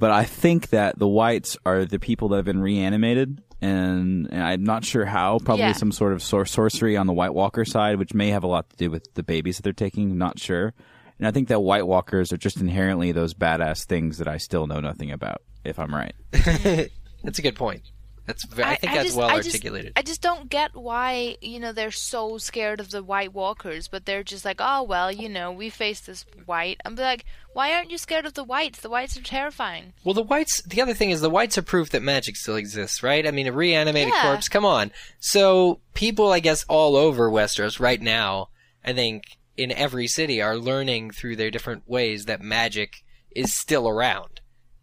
[0.00, 4.42] but I think that the whites are the people that have been reanimated, and, and
[4.42, 5.38] I'm not sure how.
[5.38, 5.72] Probably Yeah.
[5.72, 8.70] some sort of sor- sorcery on the White Walker side, which may have a lot
[8.70, 10.18] to do with the babies that they're taking.
[10.18, 10.72] Not sure.
[11.18, 14.66] And I think that White Walkers are just inherently those badass things that I still
[14.66, 15.42] know nothing about.
[15.64, 16.14] If I'm right.
[16.32, 17.82] That's a good point.
[18.30, 19.92] That's ve- I, think that's just- well I just- articulated.
[19.96, 24.06] I just don't get why you know they're so scared of the White Walkers, but
[24.06, 26.80] they're just like, oh well, you know, we face this white.
[26.84, 28.80] I'm like, why aren't you scared of the whites?
[28.80, 29.92] The whites are terrifying.
[30.04, 30.62] Well, the whites.
[30.62, 33.26] The other thing is the whites are proof that magic still exists, right?
[33.26, 34.22] I mean, a reanimated Yeah.
[34.22, 34.48] corpse.
[34.48, 34.92] Come on.
[35.18, 38.48] So people, I guess, all over Westeros right now,
[38.84, 39.24] I think
[39.56, 43.02] in every city, are learning through their different ways that magic
[43.34, 44.39] is still around.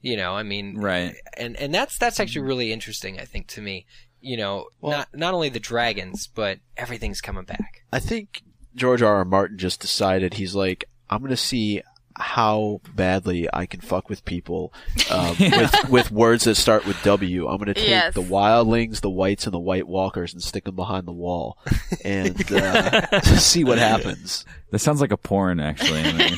[0.07, 1.15] You know, I mean, Right.
[1.35, 3.19] and and that's that's actually really interesting.
[3.19, 3.85] I think to me,
[4.21, 7.83] you know, not not only the dragons, but everything's coming back.
[7.91, 8.41] I think
[8.73, 9.15] George R.
[9.17, 9.25] R.
[9.25, 11.81] Martin just decided he's like, I'm gonna see
[12.19, 14.73] how badly I can fuck with people
[15.11, 17.47] um, with with words that start with W.
[17.47, 18.13] I'm gonna take Yes.
[18.15, 21.57] the wildlings, the whites, and the White Walkers and stick them behind the wall
[22.03, 24.45] and uh, see what happens.
[24.71, 26.01] That sounds like a porn, actually.
[26.01, 26.37] I mean,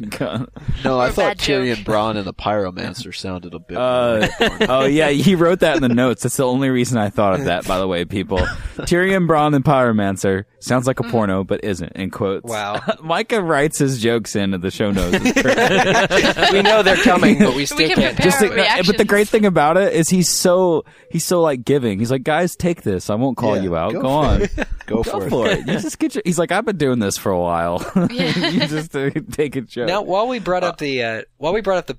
[0.84, 1.38] No, I thought.
[1.38, 3.76] Tyrion Bronn and the Pyromancer sounded a bit.
[3.76, 4.28] Uh,
[4.68, 6.22] oh yeah, he wrote that in the notes.
[6.22, 7.66] That's the only reason I thought of that.
[7.66, 8.38] By the way, people,
[8.78, 11.92] Tyrion Bronn and Pyromancer sounds like a porno, but isn't.
[11.92, 12.44] In quotes.
[12.44, 12.82] Wow.
[13.02, 15.16] Micah writes his jokes into the show notes.
[16.52, 18.20] We know they're coming, but we still can can't.
[18.20, 21.64] Just our think- but the great thing about it is he's so he's so like
[21.64, 21.98] giving.
[21.98, 23.10] He's like, guys, take this.
[23.10, 23.92] I won't call Yeah, you out.
[23.92, 24.42] go Go, on.
[24.42, 24.50] it.
[24.86, 25.58] Go, Go for, for it.
[25.60, 25.66] it.
[25.66, 27.82] You just get your, he's like, I've been doing this for a while.
[28.08, 29.88] you just uh, take a joke.
[29.88, 31.98] Now, while we brought up the uh, while we brought up the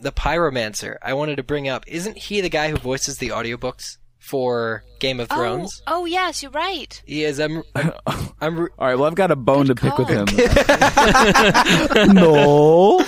[0.00, 3.98] the pyromancer, I wanted to bring up: isn't he the guy who voices the audiobooks
[4.18, 5.82] for Game of Thrones?
[5.86, 7.02] Oh, oh yes, you're right.
[7.06, 7.38] He is.
[7.38, 7.62] I'm.
[7.74, 7.92] I'm,
[8.40, 10.26] I'm All right, well, I've got a bone Good to pick with him.
[12.14, 12.98] no.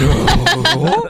[0.00, 1.08] No.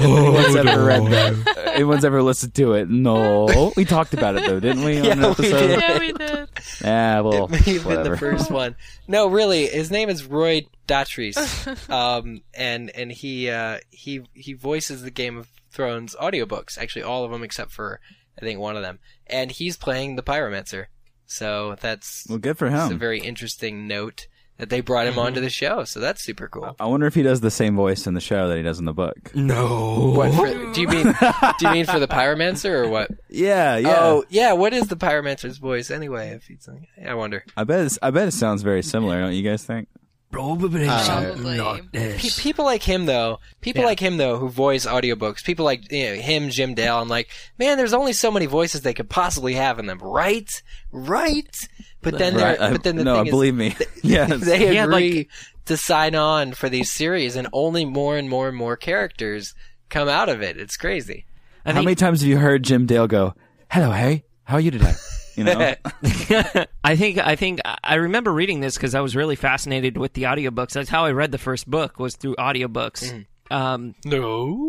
[0.00, 1.72] Anyone's ever read that?
[1.74, 2.88] Anyone's ever listened to it?
[2.88, 3.72] No.
[3.76, 5.00] We talked about it, though, didn't we?
[5.00, 5.80] Yeah, on an we did.
[5.80, 6.48] Yeah, we did.
[6.82, 8.76] Yeah, well, it may have been the first one.
[9.08, 15.02] No, really, his name is Roy Dotrice, um, and and he uh, he he voices
[15.02, 16.78] the Game of Thrones audiobooks.
[16.78, 18.00] Actually, all of them except for
[18.40, 20.86] I think one of them, and he's playing the pyromancer.
[21.26, 24.28] So that's Well, good for that's a very interesting note
[24.58, 25.44] that they brought him onto mm-hmm.
[25.44, 25.84] the show.
[25.84, 26.76] So that's super cool.
[26.80, 28.84] I wonder if he does the same voice in the show that he does in
[28.84, 29.34] the book.
[29.34, 30.12] No.
[30.16, 31.14] What for, do you mean?
[31.58, 33.10] Do you mean for the pyromancer or what?
[33.28, 33.96] Yeah, yeah.
[33.98, 34.52] Oh, yeah.
[34.52, 36.30] What is the pyromancer's voice anyway?
[36.30, 36.66] If he's,
[37.06, 37.44] I wonder.
[37.54, 37.80] I bet.
[37.84, 39.20] It's, I bet it sounds very similar.
[39.20, 39.88] Don't you guys think?
[40.36, 41.56] Probably uh, Probably.
[41.56, 42.42] not Pe- this.
[42.42, 43.86] people like him though, people Yeah.
[43.88, 46.98] like him though, who voice audiobooks, people like you know, him, Jim Dale.
[46.98, 47.28] I'm like,
[47.58, 50.62] man, there's only so many voices they could possibly have in them, right?
[50.92, 51.56] Right?
[52.02, 53.74] But then, Right, they're I- but then the no, thing is, believe me.
[54.02, 54.40] yes.
[54.44, 55.28] they Yeah, like- agree
[55.66, 59.52] to sign on for these series, and only more and more and more characters
[59.88, 60.56] come out of it.
[60.58, 61.24] It's crazy.
[61.64, 63.34] I How think, many times have you heard Jim Dale go,
[63.70, 64.92] "Hello, Harry, how are you today?"
[65.36, 65.74] You know.
[66.84, 70.24] I think I think I remember reading this because I was really fascinated with the
[70.24, 70.72] audiobooks.
[70.72, 73.26] That's how I read the first book was through audiobooks.
[73.50, 74.66] Um, no.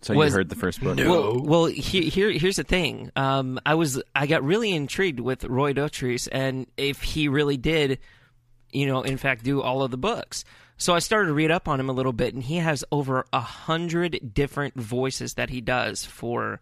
[0.00, 0.96] so Was- you heard the first book.
[0.96, 3.12] Well, well, he, here here's the thing.
[3.16, 7.98] Um, I was I got really intrigued with Roy Dotrice and if he really did,
[8.72, 10.44] you know, in fact, do all of the books.
[10.80, 13.26] So I started to read up on him a little bit, and he has over
[13.32, 16.60] a hundred different voices that he does for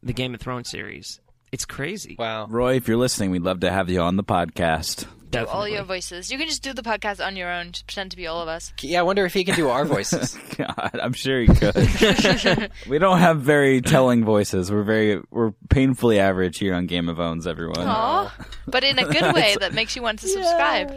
[0.00, 1.20] the Game of Thrones series.
[1.50, 2.16] It's crazy.
[2.18, 2.46] Wow.
[2.48, 5.06] Roy, if you're listening, we'd love to have you on the podcast.
[5.30, 6.30] Do all your voices.
[6.30, 7.72] You can just do the podcast on your own.
[7.72, 8.72] Just pretend to be all of us.
[8.80, 10.38] Yeah, I wonder if he can do our voices.
[10.56, 12.70] God, I'm sure he could.
[12.88, 14.72] we don't have very telling voices.
[14.72, 17.86] We're very we're painfully average here on Game of Owns, everyone.
[17.86, 18.34] Aw.
[18.66, 20.96] But in a good way that makes you want to subscribe.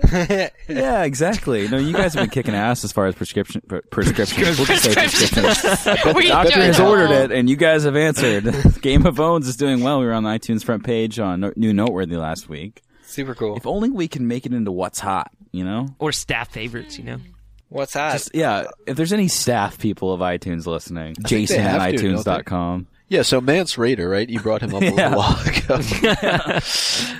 [0.67, 1.67] Yeah, exactly.
[1.67, 4.57] No, you guys have been kicking ass as far as prescription per, prescriptions.
[4.57, 6.15] We'll just say prescriptions.
[6.15, 8.81] We Doctor has ordered it, and you guys have answered.
[8.81, 9.99] Game of Owns is doing well.
[9.99, 12.81] We were on the iTunes front page on New Noteworthy last week.
[13.11, 13.57] Super cool.
[13.57, 15.89] If only we can make it into what's hot, you know?
[15.99, 17.17] or staff favorites, you know.
[17.69, 18.13] What's that?
[18.13, 22.17] Just, yeah, if there's any staff people of iTunes listening, Jason at have to, don't
[22.17, 22.87] iTunes.com.
[23.07, 24.29] Yeah, so Mance Rayder, right?
[24.29, 26.59] You brought him up a little while ago.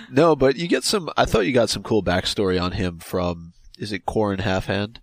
[0.12, 1.10] no, but you get some.
[1.18, 3.54] I thought you got some cool backstory on him from.
[3.78, 4.98] Is it Qhorin Halfhand?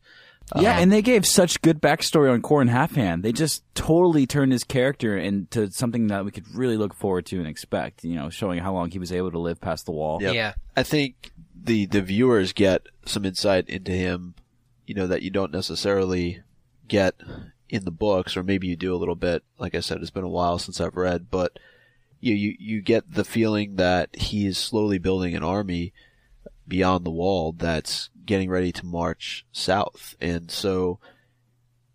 [0.57, 3.22] Yeah, uh, and they gave such good backstory on Qhorin Halfhand.
[3.22, 7.38] They just totally turned his character into something that we could really look forward to
[7.38, 8.05] and expect.
[8.05, 10.22] You know, showing how long he was able to live past the wall.
[10.22, 10.34] Yep.
[10.34, 10.55] Yeah.
[10.76, 14.34] I think the the viewers get some insight into him,
[14.86, 16.42] you know, that you don't necessarily
[16.86, 17.14] get
[17.68, 19.42] in the books, or maybe you do a little bit.
[19.59, 21.59] Like I said, it's been a while since I've read, but
[22.20, 25.92] you you you get the feeling that he is slowly building an army
[26.68, 30.14] beyond the wall that's getting ready to march south.
[30.20, 30.98] And so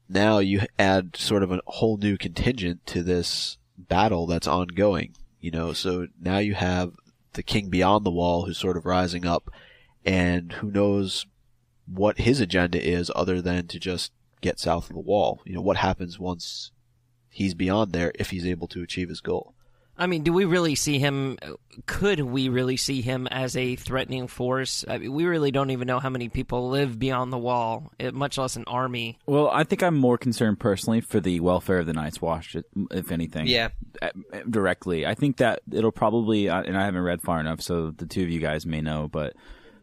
[0.09, 5.51] now you add sort of a whole new contingent to this battle that's ongoing, you
[5.51, 6.93] know, so now you have
[7.33, 9.49] the king beyond the wall who's sort of rising up
[10.05, 11.25] and who knows
[11.85, 14.11] what his agenda is other than to just
[14.41, 15.41] get south of the wall.
[15.45, 16.71] You know, what happens once
[17.29, 19.52] he's beyond there if he's able to achieve his goal.
[19.95, 21.37] I mean, do we really see him?
[21.85, 24.83] Could we really see him as a threatening force?
[24.87, 28.09] I mean, we really don't even know how many people live beyond the wall, eh,
[28.11, 29.19] much less an army.
[29.27, 32.55] Well, I think I'm more concerned personally for the welfare of the Night's Watch,
[32.91, 33.45] if anything.
[33.47, 33.69] Yeah.
[34.01, 34.09] Uh,
[34.49, 35.05] Directly.
[35.05, 38.29] I think that it'll probably, and I haven't read far enough, so the two of
[38.29, 39.33] you guys may know, but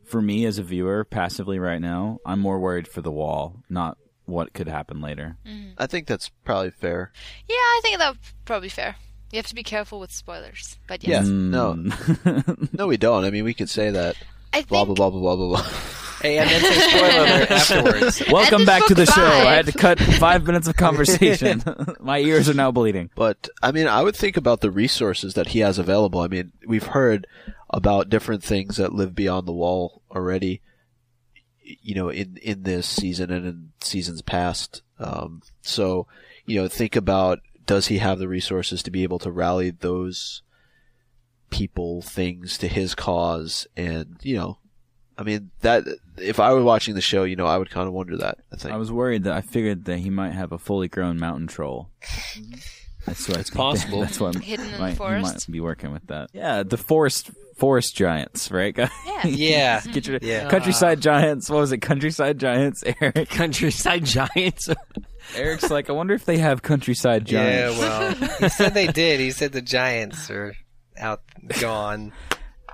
[0.05, 3.97] for me as a viewer, passively right now, I'm more worried for the wall, not
[4.27, 5.37] what could happen later.
[5.79, 7.13] I think that's probably fair.
[7.49, 8.97] Yeah, I think that's probably fair.
[9.33, 11.18] You have to be careful with spoilers, but Yeah.
[11.20, 11.26] yes.
[11.28, 11.74] No.
[11.74, 12.72] Mm.
[12.78, 13.24] No, we don't.
[13.24, 14.16] I mean, we could say that.
[14.53, 15.62] I think Blah, blah, blah, blah, blah, blah, blah.
[16.20, 18.22] Hey, and then say spoiler alert afterwards.
[18.31, 19.22] Welcome back to book the show.
[19.24, 21.62] I had to cut five minutes of conversation.
[22.01, 23.11] My ears are now bleeding.
[23.14, 26.20] But I mean, I would think about the resources that he has available.
[26.20, 27.26] I mean, we've heard
[27.70, 30.61] about different things that live beyond the wall already.
[31.62, 34.83] You know, in in this season and in seasons past.
[34.99, 36.07] Um, so,
[36.45, 40.43] you know, think about does he have the resources to be able to rally those
[41.51, 44.59] people, things to his cause, and you know,
[45.19, 45.85] I mean that
[46.17, 48.39] if I were watching the show, you know, I would kind of wonder that.
[48.53, 48.73] I think.
[48.75, 51.91] I was worried that I figured that he might have a fully grown mountain troll.
[53.07, 54.01] That's what I think possible.
[54.03, 55.51] That's what Hidden in the might, might forest.
[55.51, 56.31] be working with that.
[56.33, 58.91] Yeah, the forest forest giants, right, guys?
[59.07, 59.21] Yeah.
[59.27, 59.81] Yeah.
[59.93, 60.49] Get your Yeah.
[60.49, 61.51] countryside giants.
[61.51, 61.79] What was it?
[61.79, 62.83] Countryside giants.
[63.01, 63.29] Eric.
[63.31, 64.69] Countryside giants.
[65.37, 67.78] Eric's like, I wonder if they have countryside giants.
[67.78, 69.20] Yeah, well, he said they did.
[69.20, 70.55] He said the Giants are
[70.99, 71.22] out,
[71.61, 72.12] gone.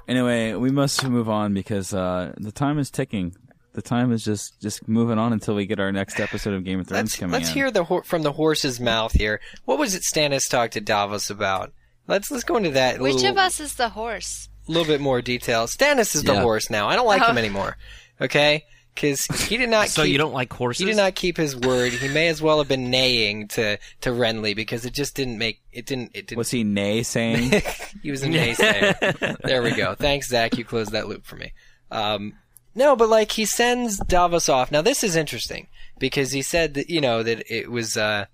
[0.08, 3.34] Anyway, we must move on because uh, the time is ticking.
[3.72, 6.80] The time is just just moving on until we get our next episode of Game
[6.80, 7.54] of Thrones Let's coming let's in.
[7.54, 9.40] hear the hor- from the horse's mouth here.
[9.66, 11.72] What was it Stannis talked to Davos about?
[12.08, 13.00] Let's let's go into that.
[13.00, 14.48] Which little, of us is the horse?
[14.66, 15.66] A little bit more detail.
[15.66, 16.40] Stannis is the Yeah.
[16.40, 16.88] horse now.
[16.88, 17.38] I don't like him Oh.
[17.38, 17.76] anymore.
[18.20, 18.64] Okay,
[18.96, 19.88] because he did not.
[19.90, 20.80] so keep, you don't like horses?
[20.80, 21.92] He did not keep his word.
[21.92, 25.60] He may as well have been neighing to to Renly because it just didn't make
[25.70, 26.38] it didn't it didn't.
[26.38, 27.62] Was he nay saying?
[28.02, 29.38] he was a naysayer.
[29.44, 29.94] there we go.
[29.94, 30.58] Thanks, Zach.
[30.58, 31.52] You closed that loop for me.
[31.92, 32.34] Um,
[32.74, 34.72] no, but like he sends Davos off.
[34.72, 35.68] Now this is interesting
[35.98, 38.26] because he said that you know that it was uh,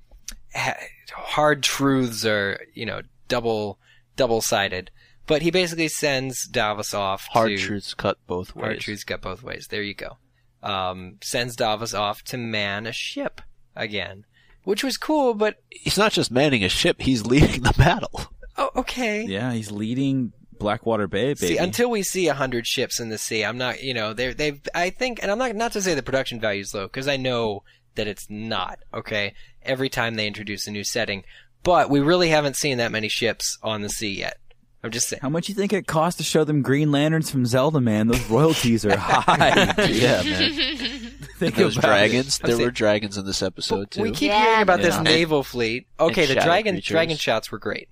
[1.13, 3.79] hard truths are you know double
[4.17, 4.91] double sided.
[5.27, 7.29] But he basically sends Davos off.
[7.29, 8.65] Hard to, truths cut both ways.
[8.65, 9.69] Hard truths got both ways.
[9.69, 10.17] There you go.
[10.63, 13.41] Um, sends Davos off to man a ship
[13.75, 14.25] again,
[14.65, 15.35] which was cool.
[15.35, 18.21] But He's not just manning a ship; he's leading the battle.
[18.57, 19.25] oh, okay.
[19.25, 21.55] yeah, he's leading Blackwater Bay, baby.
[21.55, 24.35] See, until we see a hundred ships in the sea, I'm not, you know, they're,
[24.35, 27.09] they've, I think, and I'm not, not to say the production value is low, because
[27.09, 27.65] I know
[27.97, 29.35] that it's not, okay?
[29.63, 31.25] Every time they introduce a new setting.
[31.65, 34.39] But we really haven't seen that many ships on the sea yet.
[34.85, 35.21] I'm just saying.
[35.23, 38.09] How much you think it costs to show them Green Lanterns from Zelda, man?
[38.09, 39.75] Those royalties are high.
[39.89, 40.53] yeah, man.
[41.39, 41.89] Think Those about it.
[41.89, 42.41] dragons.
[42.43, 44.03] I'm There saying- were dragons in this episode too.
[44.03, 44.43] We keep Yeah.
[44.45, 45.03] hearing about this Yeah.
[45.03, 45.87] naval fleet.
[46.01, 46.89] Okay, the dragon, creatures.
[46.91, 47.89] dragon shots were great.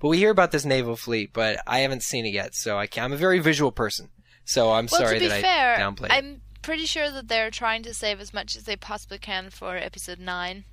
[0.00, 2.86] But we hear about this naval fleet, but I haven't seen it yet, so I
[2.86, 4.10] can't, I'm a very visual person.
[4.44, 6.12] So I'm Well, sorry to be that fair, I downplayed it.
[6.12, 9.76] I'm pretty sure that they're trying to save as much as they possibly can for
[9.76, 10.64] episode nine,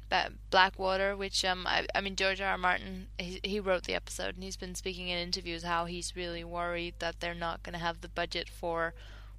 [0.50, 1.16] Blackwater.
[1.16, 2.48] Which um, I, I mean, George R.
[2.52, 2.58] R.
[2.58, 6.44] Martin, he, he wrote the episode, and he's been speaking in interviews how he's really
[6.44, 8.94] worried that they're not going to have the budget for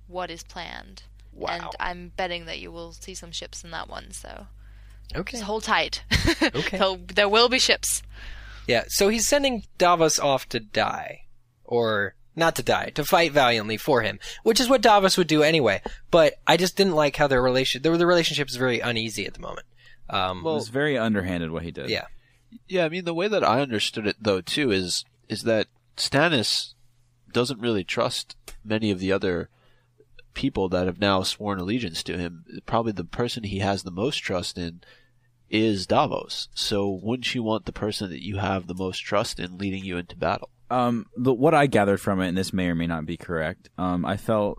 [0.06, 1.02] what is planned.
[1.32, 1.48] Wow.
[1.50, 4.10] And I'm betting that you will see some ships in that one.
[4.12, 4.46] So
[5.16, 5.32] Okay.
[5.38, 6.02] just hold tight.
[6.42, 6.76] Okay.
[6.78, 8.02] There'll- there will be ships.
[8.66, 11.22] Yeah, so he's sending Davos off to die.
[11.64, 15.42] Or not to die, to fight valiantly for him, which is what Davos would do
[15.42, 15.82] anyway.
[16.10, 19.34] But I just didn't like how their relation the, the relationship is very uneasy at
[19.34, 19.66] the moment.
[20.10, 21.88] Um, It was very underhanded what he did.
[21.90, 22.06] yeah.
[22.68, 26.74] Yeah, I mean the way that I understood it though too is is that Stannis
[27.32, 29.48] doesn't really trust many of the other
[30.34, 32.44] people that have now sworn allegiance to him.
[32.66, 34.82] Probably the person he has the most trust in
[35.50, 36.48] is Davos.
[36.54, 39.96] So wouldn't you want the person that you have the most trust in leading you
[39.98, 40.50] into battle?
[40.72, 43.68] Um, the, what I gathered from it, and this may or may not be correct,
[43.76, 44.58] um, I felt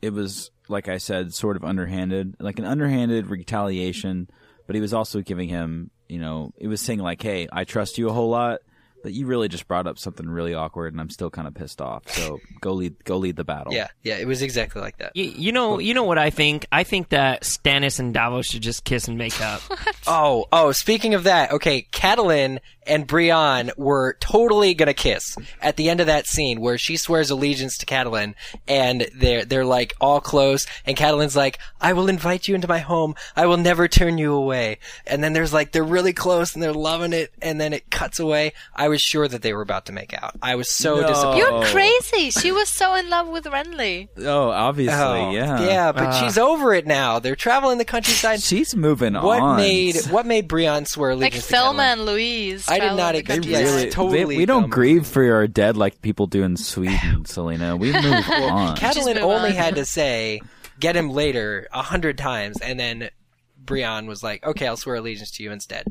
[0.00, 4.30] it was, like I said, sort of underhanded, like an underhanded retaliation,
[4.66, 7.98] but he was also giving him, you know, it was saying like, hey, I trust
[7.98, 8.60] you a whole lot,
[9.06, 11.54] but But you really just brought up something really awkward, and I'm still kind of
[11.54, 12.10] pissed off.
[12.10, 13.72] So go lead, go lead the battle.
[13.72, 15.12] Yeah, yeah, it was exactly like that.
[15.14, 16.66] You, you know, you know what I think.
[16.72, 19.62] I think that Stannis and Davos should just kiss and make up.
[20.08, 25.88] Oh, oh, speaking of that, okay, Catelyn and Brienne were totally gonna kiss at the
[25.88, 28.34] end of that scene where she swears allegiance to Catelyn
[28.68, 32.78] and they're, they're like all close and Catelyn's like, I will invite you into my
[32.78, 33.16] home.
[33.34, 34.78] I will never turn you away.
[35.08, 38.20] And then there's like, they're really close and they're loving it and then it cuts
[38.20, 38.52] away.
[38.76, 40.34] I was sure that they were about to make out.
[40.42, 41.06] I was so No.
[41.08, 41.38] disappointed.
[41.38, 42.30] You're crazy.
[42.30, 44.08] She was so in love with Renly.
[44.18, 45.60] Oh, obviously, Oh, yeah.
[45.60, 46.20] yeah, but Ah.
[46.20, 47.18] she's over it now.
[47.18, 48.42] They're traveling the countryside.
[48.42, 49.50] She's moving What on.
[49.50, 51.92] What made what made Brienne swear Like allegiance to Thelma Catelyn?
[51.92, 52.68] and Louise.
[52.68, 54.70] I did traveling not the expect- They really, totally they- we don't dumb.
[54.70, 57.76] grieve for our dead like people do in Sweden, Selena.
[57.76, 58.76] We move on.
[58.76, 59.54] Catelyn only on.
[59.56, 60.40] had to say,
[60.80, 63.10] "Get him later" a hundred times, and then
[63.58, 65.84] Brienne was like, "Okay, I'll swear allegiance to you instead."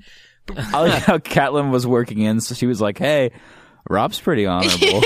[0.56, 3.32] I like how Catelyn was working in, so she was like, "Hey,
[3.90, 4.78] Rob's pretty honorable.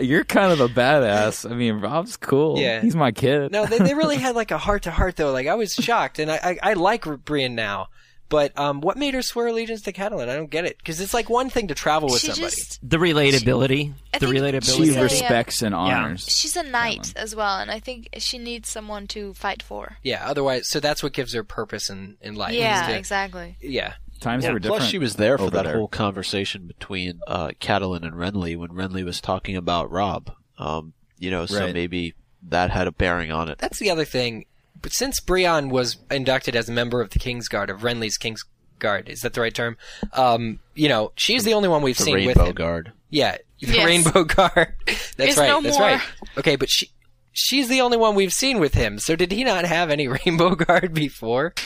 [0.00, 1.50] You're kind of a badass.
[1.50, 2.58] I mean, Rob's cool.
[2.58, 2.80] Yeah.
[2.80, 3.52] he's my kid.
[3.52, 5.32] No, they, they really had like a heart to heart though.
[5.32, 7.88] Like I was shocked, and I I, I like Brienne now.
[8.30, 10.28] But um, what made her swear allegiance to Catelyn?
[10.28, 12.54] I don't get it because it's like one thing to travel with She somebody.
[12.54, 14.76] just The relatability, I the relatability.
[14.76, 16.26] she She's a- respects and honors.
[16.26, 19.96] she's a knight as well, and I think she needs someone to fight for.
[20.02, 20.26] Yeah.
[20.28, 22.52] Otherwise, so that's what gives her purpose in in life.
[22.54, 23.56] yeah, to- exactly.
[23.60, 23.94] Yeah.
[24.20, 24.80] Times Yeah, were different.
[24.80, 25.76] Plus, she was there for over that there.
[25.76, 30.32] whole conversation between uh, Catelyn and Renly when Renly was talking about Rob.
[30.58, 31.72] Um, you know, so Right.
[31.72, 32.14] maybe
[32.48, 33.58] that had a bearing on it.
[33.58, 34.46] That's the other thing.
[34.80, 39.20] But since Brienne was inducted as a member of the Kingsguard of Renly's Kingsguard, is
[39.22, 39.76] that the right term?
[40.12, 42.54] Um, you know, she's the only one we've The seen with the Rainbow him.
[42.54, 42.92] Guard.
[43.10, 43.84] Yeah, the Yes.
[43.86, 44.74] Rainbow Guard.
[44.86, 45.48] That's Is right.
[45.48, 45.88] no that's more.
[45.88, 46.00] right.
[46.38, 46.90] Okay, but she
[47.32, 48.98] she's the only one we've seen with him.
[48.98, 51.54] So did he not have any Rainbow Guard before?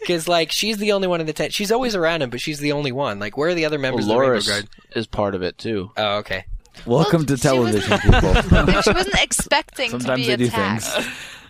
[0.00, 1.52] Because like she's the only one in the tent.
[1.52, 3.18] She's always around him, but she's the only one.
[3.18, 4.68] Like where are the other Well, members of the Rainbow Guard?
[4.94, 5.90] is part of it too.
[5.96, 6.44] Oh, okay.
[6.86, 8.34] Welcome Well, to television, people.
[8.82, 11.06] she wasn't expecting to be they do attacked, things.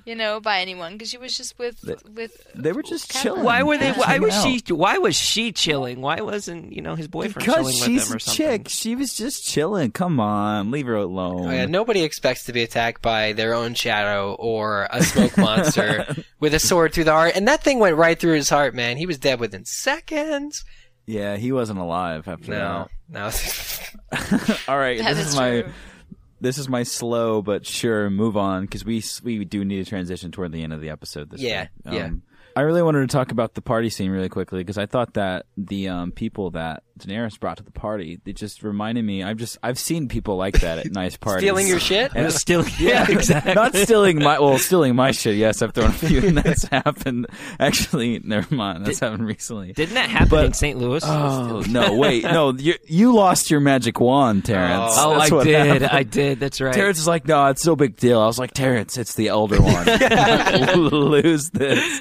[0.07, 1.85] You know, by anyone because she was just with
[2.15, 2.33] with.
[2.55, 3.23] They were just Catelyn.
[3.23, 3.43] chilling.
[3.43, 3.93] Why were they?
[3.93, 4.73] Why hanging was she?
[4.73, 6.01] Why was she chilling?
[6.01, 8.47] Why wasn't you know his boyfriend Because chilling she's with them or a something?
[8.65, 8.69] chick.
[8.71, 9.91] She was just chilling.
[9.91, 11.49] Come on, leave her alone.
[11.49, 16.07] Oh, yeah, nobody expects to be attacked by their own shadow or a smoke monster
[16.41, 17.33] with a sword through the heart.
[17.35, 18.97] And that thing went right through his heart, man.
[18.97, 20.65] He was dead within seconds.
[21.09, 23.31] Yeah, he wasn't alive after No, no.
[23.31, 23.91] that.
[24.69, 25.73] All right, That this is is my true.
[26.41, 30.31] This is my slow but sure move on because we we do need to transition
[30.31, 31.31] toward the end of the episode.
[31.31, 31.95] This Yeah, week.
[31.95, 32.05] yeah.
[32.07, 32.23] Um,
[32.57, 35.45] I really wanted to talk about the party scene really quickly because I thought that
[35.59, 39.23] the um, people that Daenerys brought to the party, they just reminded me.
[39.23, 41.43] I've just I've seen people like that at nice parties.
[41.43, 42.13] Stealing your shit?
[42.15, 43.53] And- Still, yeah, exactly.
[43.53, 45.37] Not stealing my well, stealing my shit.
[45.37, 47.27] Yes, I've thrown a few, and that's happened.
[47.61, 48.87] Actually, never mind.
[48.87, 49.73] That's happened recently.
[49.75, 50.79] Didn't that happen But- in St.
[50.79, 51.03] Louis?
[51.05, 51.95] Oh no!
[51.95, 52.55] Wait, no.
[52.55, 54.95] You you lost your magic wand, Terrence.
[54.97, 55.55] Oh, That's I did.
[55.67, 55.87] happened.
[55.93, 56.41] I did.
[56.41, 56.73] That's right.
[56.73, 58.19] Terrence is like, no, it's no big deal.
[58.19, 59.85] I was like, Terrence, it's the elder one.
[60.91, 62.01] Lose this.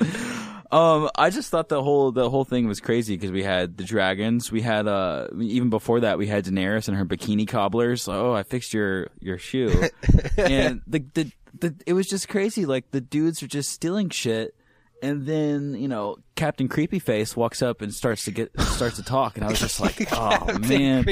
[0.72, 3.84] Um, I just thought the whole the whole thing was crazy because we had the
[3.84, 8.08] dragons, we had uh even before that we had Daenerys and her bikini cobblers.
[8.08, 9.90] Oh, I fixed your your shoe,
[10.38, 12.66] and the, the the it was just crazy.
[12.66, 14.56] Like the dudes are just stealing shit.
[15.04, 19.04] And then you know Captain Creepy Face walks up and starts to get starts to
[19.04, 21.06] talk, and I was just like, "Oh man,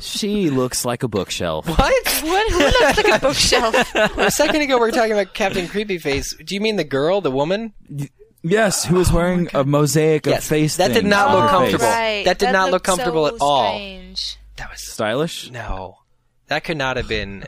[0.00, 2.22] she looks like a bookshelf." What?
[2.22, 2.52] What?
[2.52, 3.94] Who looks like a bookshelf?
[4.18, 6.34] a second ago we were talking about Captain Creepy Face.
[6.44, 7.72] Do you mean the girl, the woman?
[8.48, 10.76] Yes, who was oh wearing a mosaic of Yes, face.
[10.76, 11.84] that did not look comfortable.
[11.86, 12.24] Right.
[12.24, 13.74] That did not look comfortable so at all.
[13.74, 14.38] Strange.
[14.56, 15.50] That was Stylish.
[15.50, 15.96] no.
[16.48, 17.44] That could not have been.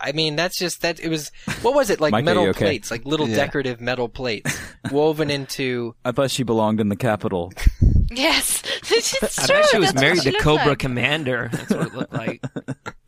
[0.00, 1.00] I mean, that's just that.
[1.00, 1.32] It was.
[1.62, 2.12] What was it like?
[2.12, 2.66] Mike, metal okay?
[2.66, 3.34] plates, like little Yeah.
[3.34, 4.56] decorative metal plates,
[4.92, 5.96] woven into.
[6.04, 7.52] I thought she belonged in the Capitol.
[8.10, 9.56] Yes, it's I true.
[9.56, 10.78] bet she was That's married she to Cobra like.
[10.78, 11.50] Commander.
[11.52, 12.42] That's what it looked like.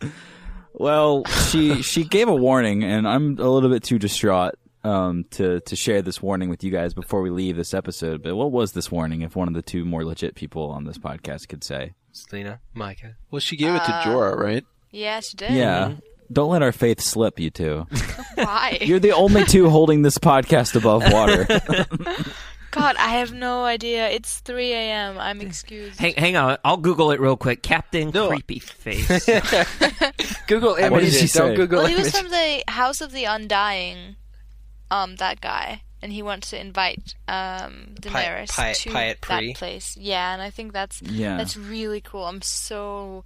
[0.74, 4.55] Well, she she gave a warning, and I'm a little bit too distraught
[4.85, 8.22] um, to to share this warning with you guys before we leave this episode.
[8.22, 9.22] But what was this warning?
[9.22, 13.16] If one of the two more legit people on this podcast could say, Selena, Micah.
[13.31, 14.64] Well, she gave it to Uh, Jorah, right?
[14.91, 15.53] Yeah, she did.
[15.53, 15.95] "Yeah,
[16.33, 17.87] don't let our faith slip, you two.
[18.35, 18.78] Why?
[18.83, 21.47] You're the only two holding this podcast above water."
[22.72, 24.09] God, I have no idea.
[24.11, 25.18] It's 3 a.m.
[25.18, 25.99] I'm excused.
[25.99, 27.64] Hang, hang on, I'll Google it real quick.
[27.64, 28.28] Captain No.
[28.28, 29.09] Creepy Face.
[30.47, 31.33] Google What image did she it.
[31.33, 31.55] Don't say?
[31.57, 32.14] Google well, he was image.
[32.14, 34.14] from the House of the Undying.
[34.91, 39.49] Um, that guy, and he wants to invite um Daenerys Pi- to Pyat Pree?
[39.53, 39.97] that place.
[39.97, 41.36] Yeah, and I think that's Yeah.
[41.36, 42.24] that's really cool.
[42.26, 43.24] I'm so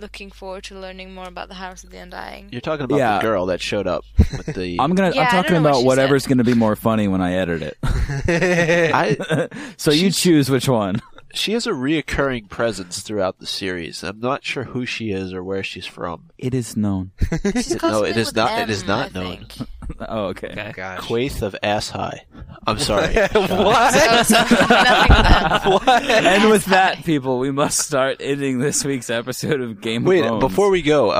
[0.00, 2.50] looking forward to learning more about the House of the Undying.
[2.52, 3.16] You're talking about Yeah.
[3.18, 4.04] the girl that showed up
[4.36, 4.76] with the.
[4.80, 5.12] I'm gonna.
[5.14, 7.34] Yeah, I I'm talking know what about she whatever's gonna be more funny when I
[7.34, 7.78] edit it.
[7.82, 11.00] I, so you choose which one.
[11.34, 14.02] she has a reoccurring presence throughout the series.
[14.02, 16.30] I'm not sure who she is or where she's from.
[16.38, 17.12] It is known.
[17.54, 19.36] She's No, it something is with not- it M, is not I known.
[19.46, 19.68] think.
[20.08, 20.48] oh, okay.
[20.48, 20.72] Okay.
[20.74, 21.00] Gosh.
[21.00, 22.20] Quaithe of Asshai.
[22.66, 23.14] I'm sorry.
[23.32, 24.24] what?
[24.26, 24.34] So
[24.68, 26.26] nothing with M.
[26.26, 30.30] And with that, people, we must start ending this week's episode of Game Wait, of
[30.30, 30.40] Bones.
[30.40, 31.10] before we go,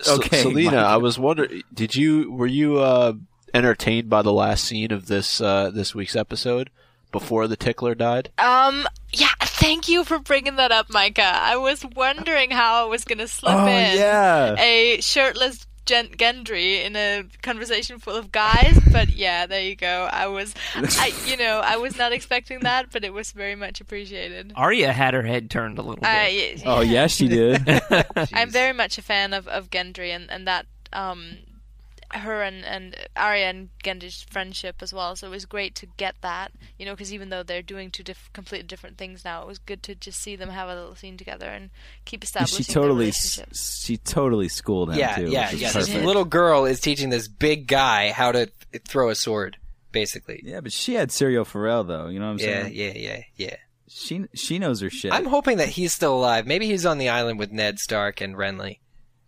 [0.00, 0.84] S- Okay, Selena, Mike.
[0.86, 3.12] I was wondering, did you were you uh,
[3.52, 6.70] entertained by the last scene of this uh, this week's episode
[7.12, 8.30] before the tickler died?
[8.38, 11.22] Um, yeah, thank you for bringing that up, Micah.
[11.22, 14.54] I was wondering how I was gonna slip Oh, in yeah.
[14.58, 20.08] a shirtless Gen- Gendry in a conversation full of guys, but yeah, there you go.
[20.10, 23.80] I was, I, you know, I was not expecting that, but it was very much
[23.80, 24.52] appreciated.
[24.54, 26.08] Arya had her head turned a little bit.
[26.08, 27.68] I, Oh, yeah, she did.
[28.32, 31.38] I'm very much a fan of, of Gendry and, and that um
[32.12, 35.14] her and and Arya and Gendry's friendship as well.
[35.16, 38.02] So it was great to get that, you know, because even though they're doing two
[38.02, 40.94] diff- completely different things now, it was good to just see them have a little
[40.94, 41.70] scene together and
[42.04, 43.48] keep establishing she totally, relationship.
[43.54, 45.30] she totally schooled him Yeah, too.
[45.30, 45.68] yeah, yeah.
[45.70, 49.56] She This little girl is teaching this big guy how to th- throw a sword,
[49.92, 50.40] basically.
[50.44, 52.08] Yeah, but she had Syrio Forel though.
[52.08, 52.74] You know what I'm Yeah, saying?
[52.74, 53.56] Yeah, yeah, yeah, yeah.
[53.88, 55.12] She she knows her shit.
[55.12, 56.46] I'm hoping that he's still alive.
[56.46, 58.78] Maybe he's on the island with Ned Stark and Renly.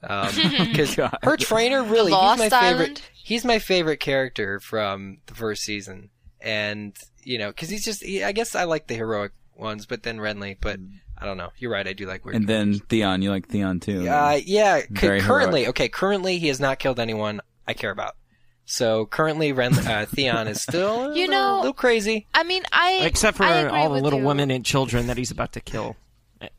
[0.69, 1.17] Because God.
[1.23, 3.03] her trainer really, he's Lost my favorite.
[3.15, 8.03] He's my favorite character from the first season, and you know, because he's just.
[8.03, 10.57] He, I guess I like the heroic ones, but then Renly.
[10.61, 10.81] But
[11.17, 11.51] I don't know.
[11.59, 11.87] You're right.
[11.87, 12.37] I do like weird.
[12.37, 14.09] and then Theon, you like Theon too.
[14.09, 14.81] Uh, yeah.
[14.81, 15.69] c- currently, heroic.
[15.69, 15.89] okay.
[15.89, 18.17] Currently, he has not killed anyone I care about.
[18.65, 22.27] So currently, Ren, uh, Theon is still you know a little crazy.
[22.35, 24.25] I mean, I Except for I agree all the little you.
[24.27, 25.97] women and children that he's about to kill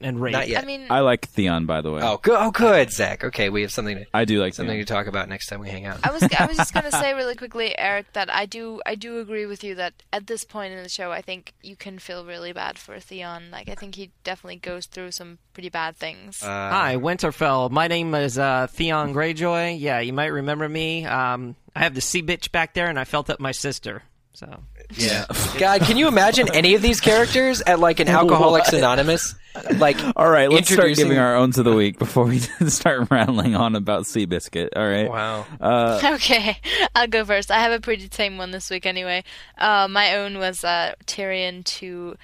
[0.02, 0.34] and rape.
[0.34, 0.64] Not yet.
[0.64, 2.02] I mean, I like Theon, by the way.
[2.04, 2.38] oh, good.
[2.40, 3.24] Oh, good, Zach.
[3.24, 4.86] Okay, we have something to I do like something Theon.
[4.86, 6.00] to talk about next time we hang out.
[6.04, 9.20] I was I was just gonna say really quickly, Eric, that I do I do
[9.20, 12.26] agree with you that at this point in the show, I think you can feel
[12.26, 13.52] really bad for Theon.
[13.52, 16.42] Like I think he definitely goes through some pretty bad things.
[16.42, 17.70] Uh, Hi, Winterfell.
[17.72, 19.80] My name is uh, Theon Greyjoy.
[19.80, 21.06] Yeah, you might remember me.
[21.06, 24.04] Um, I have the sea bitch back there, and I felt up my sister.
[24.34, 24.64] So
[24.96, 25.26] Yeah.
[25.60, 29.36] God, can you imagine any of these characters at like an Alcoholics Anonymous?
[29.76, 33.56] Like, All right, let's start giving our owns of the week before we start rattling
[33.56, 34.70] on about Seabiscuit.
[34.76, 35.08] All right.
[35.10, 35.46] Wow.
[35.62, 36.58] Uh, Okay,
[36.96, 37.52] I'll go first.
[37.52, 39.24] I have a pretty tame one this week anyway.
[39.58, 42.16] Uh, my own was uh, Tyrion to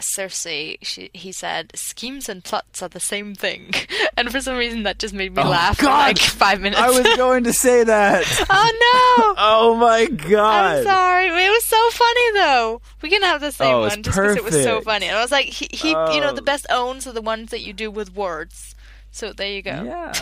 [0.00, 0.78] Cersei.
[0.82, 3.72] She, he said, "Schemes and plots are the same thing,"
[4.16, 6.80] and for some reason that just made me laugh for Oh, like five minutes.
[6.80, 8.24] I was going to say that.
[8.50, 9.34] oh no!
[9.38, 10.78] Oh my god.
[10.78, 11.26] I'm sorry.
[11.26, 12.80] It was so funny though.
[13.02, 15.06] We can have the same Oh, it's one just because it was so funny.
[15.06, 16.34] And I was like, he, he you know, Oh.
[16.34, 18.74] the best owns are the ones that you do with words.
[19.10, 19.70] So there you go.
[19.84, 20.12] Yeah.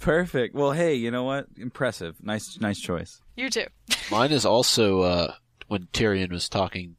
[0.00, 0.54] Perfect.
[0.54, 1.46] Well, hey, you know what?
[1.56, 2.16] Impressive.
[2.22, 3.20] Nice, nice choice.
[3.36, 3.66] You too.
[4.10, 5.34] Mine is also uh,
[5.68, 6.96] when Tyrion was talking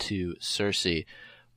[0.00, 1.04] to Cersei,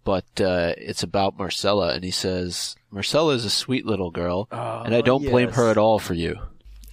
[0.04, 4.96] but uh, it's about Myrcella, and he says, "Myrcella is a sweet little girl, and
[4.96, 6.40] I don't blame her at all for you."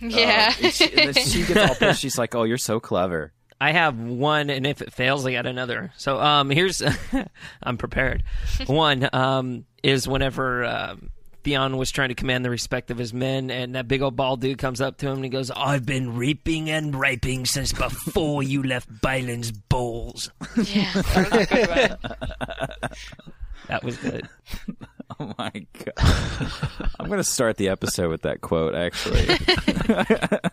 [0.01, 0.53] Yeah.
[0.63, 2.01] And she, and then she gets all pissed.
[2.01, 5.47] She's like, "Oh, you're so clever." I have one, and if it fails, I got
[5.47, 5.93] another.
[5.97, 6.81] So um, here's
[7.63, 8.23] I'm prepared.
[8.67, 11.11] one um, is whenever um,
[11.45, 14.41] Theon was trying to command the respect of his men, and that big old bald
[14.41, 18.43] dude comes up to him and he goes, "I've been reaping and raping since before
[18.43, 20.31] you left Balon's balls."
[20.65, 20.93] yeah.
[21.19, 21.99] That was good.
[23.69, 24.29] That was good.
[25.21, 26.51] Oh my god.
[27.01, 28.75] I'm gonna start the episode with that quote.
[28.75, 29.27] Actually,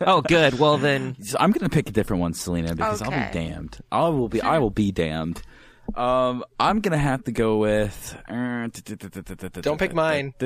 [0.01, 0.59] Oh, good.
[0.59, 3.79] Well then, So I'm gonna pick a different one, Selena, because I'll be damned.
[3.91, 4.41] I will be.
[4.41, 5.41] I will be damned.
[5.93, 8.17] Um, I'm gonna have to go with.
[8.27, 8.67] uh,
[9.61, 10.33] Don't pick mine.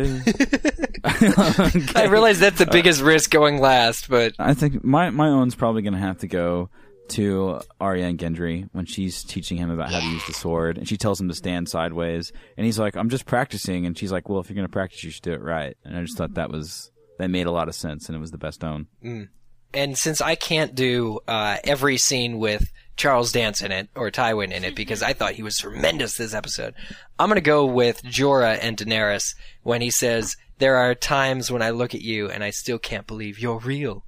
[1.06, 5.82] I realize that's the biggest risk going last, but I think my my own's probably
[5.82, 6.70] gonna have to go
[7.10, 10.88] to Arya and Gendry when she's teaching him about how to use the sword, and
[10.88, 14.30] she tells him to stand sideways, and he's like, "I'm just practicing," and she's like,
[14.30, 16.52] "Well, if you're gonna practice, you should do it right." And I just thought that
[16.52, 18.88] was that made a lot of sense, and it was the best own.
[19.74, 24.52] and since I can't do uh, every scene with Charles Dance in it or Tywin
[24.52, 26.76] in it because I thought he was tremendous this episode,
[27.18, 31.70] I'm gonna go with Jorah and Daenerys when he says, "There are times when I
[31.70, 34.04] look at you and I still can't believe you're real."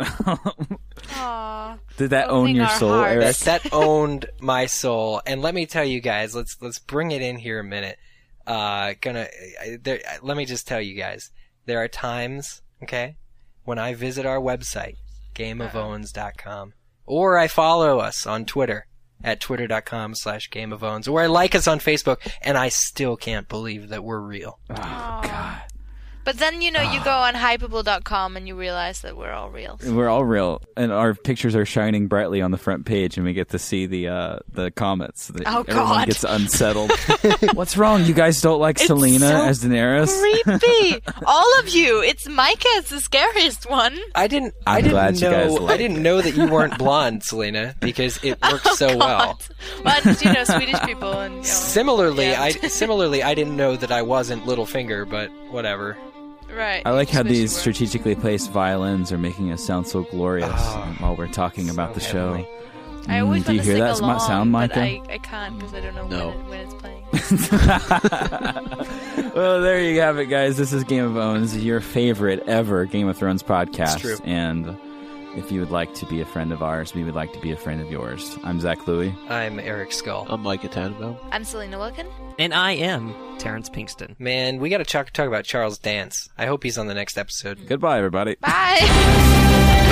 [0.00, 1.78] Aw.
[1.96, 3.12] Did that own your soul, hearts.
[3.12, 3.36] Eric?
[3.36, 5.20] That that owned my soul.
[5.26, 7.98] And let me tell you guys, let's let's bring it in here a minute.
[8.46, 9.26] Uh, gonna
[9.60, 11.30] I- there, let me just tell you guys,
[11.66, 13.16] there are times, okay,
[13.64, 14.96] when I visit our website,
[15.34, 16.72] gameofowns.com,
[17.12, 18.86] or I follow us on Twitter
[19.22, 23.90] at twitter.com slash gameofowns, or I like us on Facebook, and I still can't believe
[23.90, 24.58] that we're real.
[24.70, 25.62] Oh, oh God.
[26.24, 29.78] But then you know you go on hypable.com and you realize that we're all real.
[29.84, 33.32] We're all real, and our pictures are shining brightly on the front page, and we
[33.32, 35.28] get to see the uh, the comments.
[35.28, 36.06] The- Oh, Everyone God.
[36.06, 36.92] gets unsettled.
[37.54, 38.04] What's wrong?
[38.04, 40.44] You guys don't like It's Selena so as Daenerys?
[40.44, 41.02] Creepy.
[41.26, 42.00] all of you.
[42.02, 42.60] It's Micah.
[42.76, 43.98] It's the scariest one.
[44.14, 44.54] I didn't.
[44.66, 45.62] I'm I didn't glad you guys know.
[45.62, 49.40] like I didn't know that you weren't blonde, Selena, because it worked so well.
[49.84, 51.32] well, you know, Swedish people and.
[51.34, 52.42] You know, Similarly, Yeah.
[52.42, 55.96] I similarly I didn't know that I wasn't Littlefinger, but whatever.
[56.52, 56.82] Right.
[56.84, 60.94] I like how just these strategically placed violins are making us sound so glorious Ah,
[60.98, 62.34] while we're talking about the show.
[62.34, 62.48] heavenly.
[63.08, 64.80] I always Mm, do you hear that along, sound, but Micah?
[64.80, 66.28] I, I can't because I don't know No.
[66.28, 67.02] when, it, when it's playing.
[69.34, 70.56] well, there you have it, guys.
[70.56, 73.98] This is Game of Owns, your favorite ever Game of Thrones podcast.
[74.00, 74.16] true.
[74.24, 74.78] And
[75.36, 77.52] if you would like to be a friend of ours, we would like to be
[77.52, 78.38] a friend of yours.
[78.44, 79.14] I'm Zach Louie.
[79.28, 80.26] I'm Eric Skull.
[80.28, 81.16] I'm Micah Tannenbaum.
[81.30, 82.06] I'm Selena Wilkin.
[82.38, 84.18] And I am Terrence Pinkston.
[84.18, 86.28] Man, we got to talk, talk about Charles Dance.
[86.36, 87.66] I hope he's on the next episode.
[87.66, 88.36] Goodbye, everybody.
[88.40, 89.88] Bye.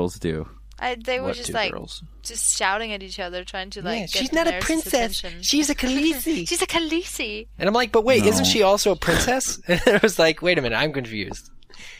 [0.00, 0.48] girls do?
[0.82, 2.02] I, they were What just two like girls?
[2.22, 3.94] just shouting at each other, trying to like.
[3.98, 5.18] Yeah, get she's not a Daenerys' princess.
[5.18, 5.42] attention.
[5.42, 6.48] She's a Khaleesi.
[6.48, 7.46] She's a Khaleesi.
[7.58, 8.28] And I'm like, but wait, No.
[8.30, 9.60] isn't she also a princess?
[9.68, 11.50] And I was like, wait a minute, I'm confused.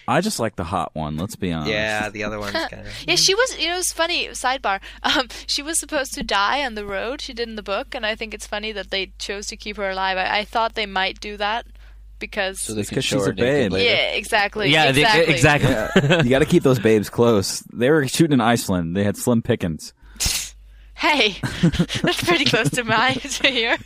[0.09, 1.17] I just like the hot one.
[1.19, 1.71] Let's be honest.
[1.71, 2.93] Yeah, the other one's kind of.
[3.07, 3.59] Yeah, she was.
[3.59, 4.29] You know, it's funny.
[4.29, 4.81] Sidebar.
[5.03, 7.21] Um, she was supposed to die on the road.
[7.21, 9.77] She did in the book, and I think it's funny that they chose to keep
[9.77, 10.17] her alive.
[10.19, 11.67] I, I thought they might do that
[12.21, 12.61] because.
[12.61, 13.73] So they can show she's her a babe.
[13.73, 13.85] later.
[13.91, 14.71] yeah, exactly.
[14.71, 15.01] Yeah, the-
[15.31, 15.73] exactly.
[15.73, 16.17] exactly.
[16.25, 17.61] you got to keep those babes close.
[17.73, 18.97] They were shooting in Iceland.
[18.97, 19.93] They had slim pickings.
[20.95, 21.37] Hey,
[22.03, 23.79] that's pretty close to mine to here.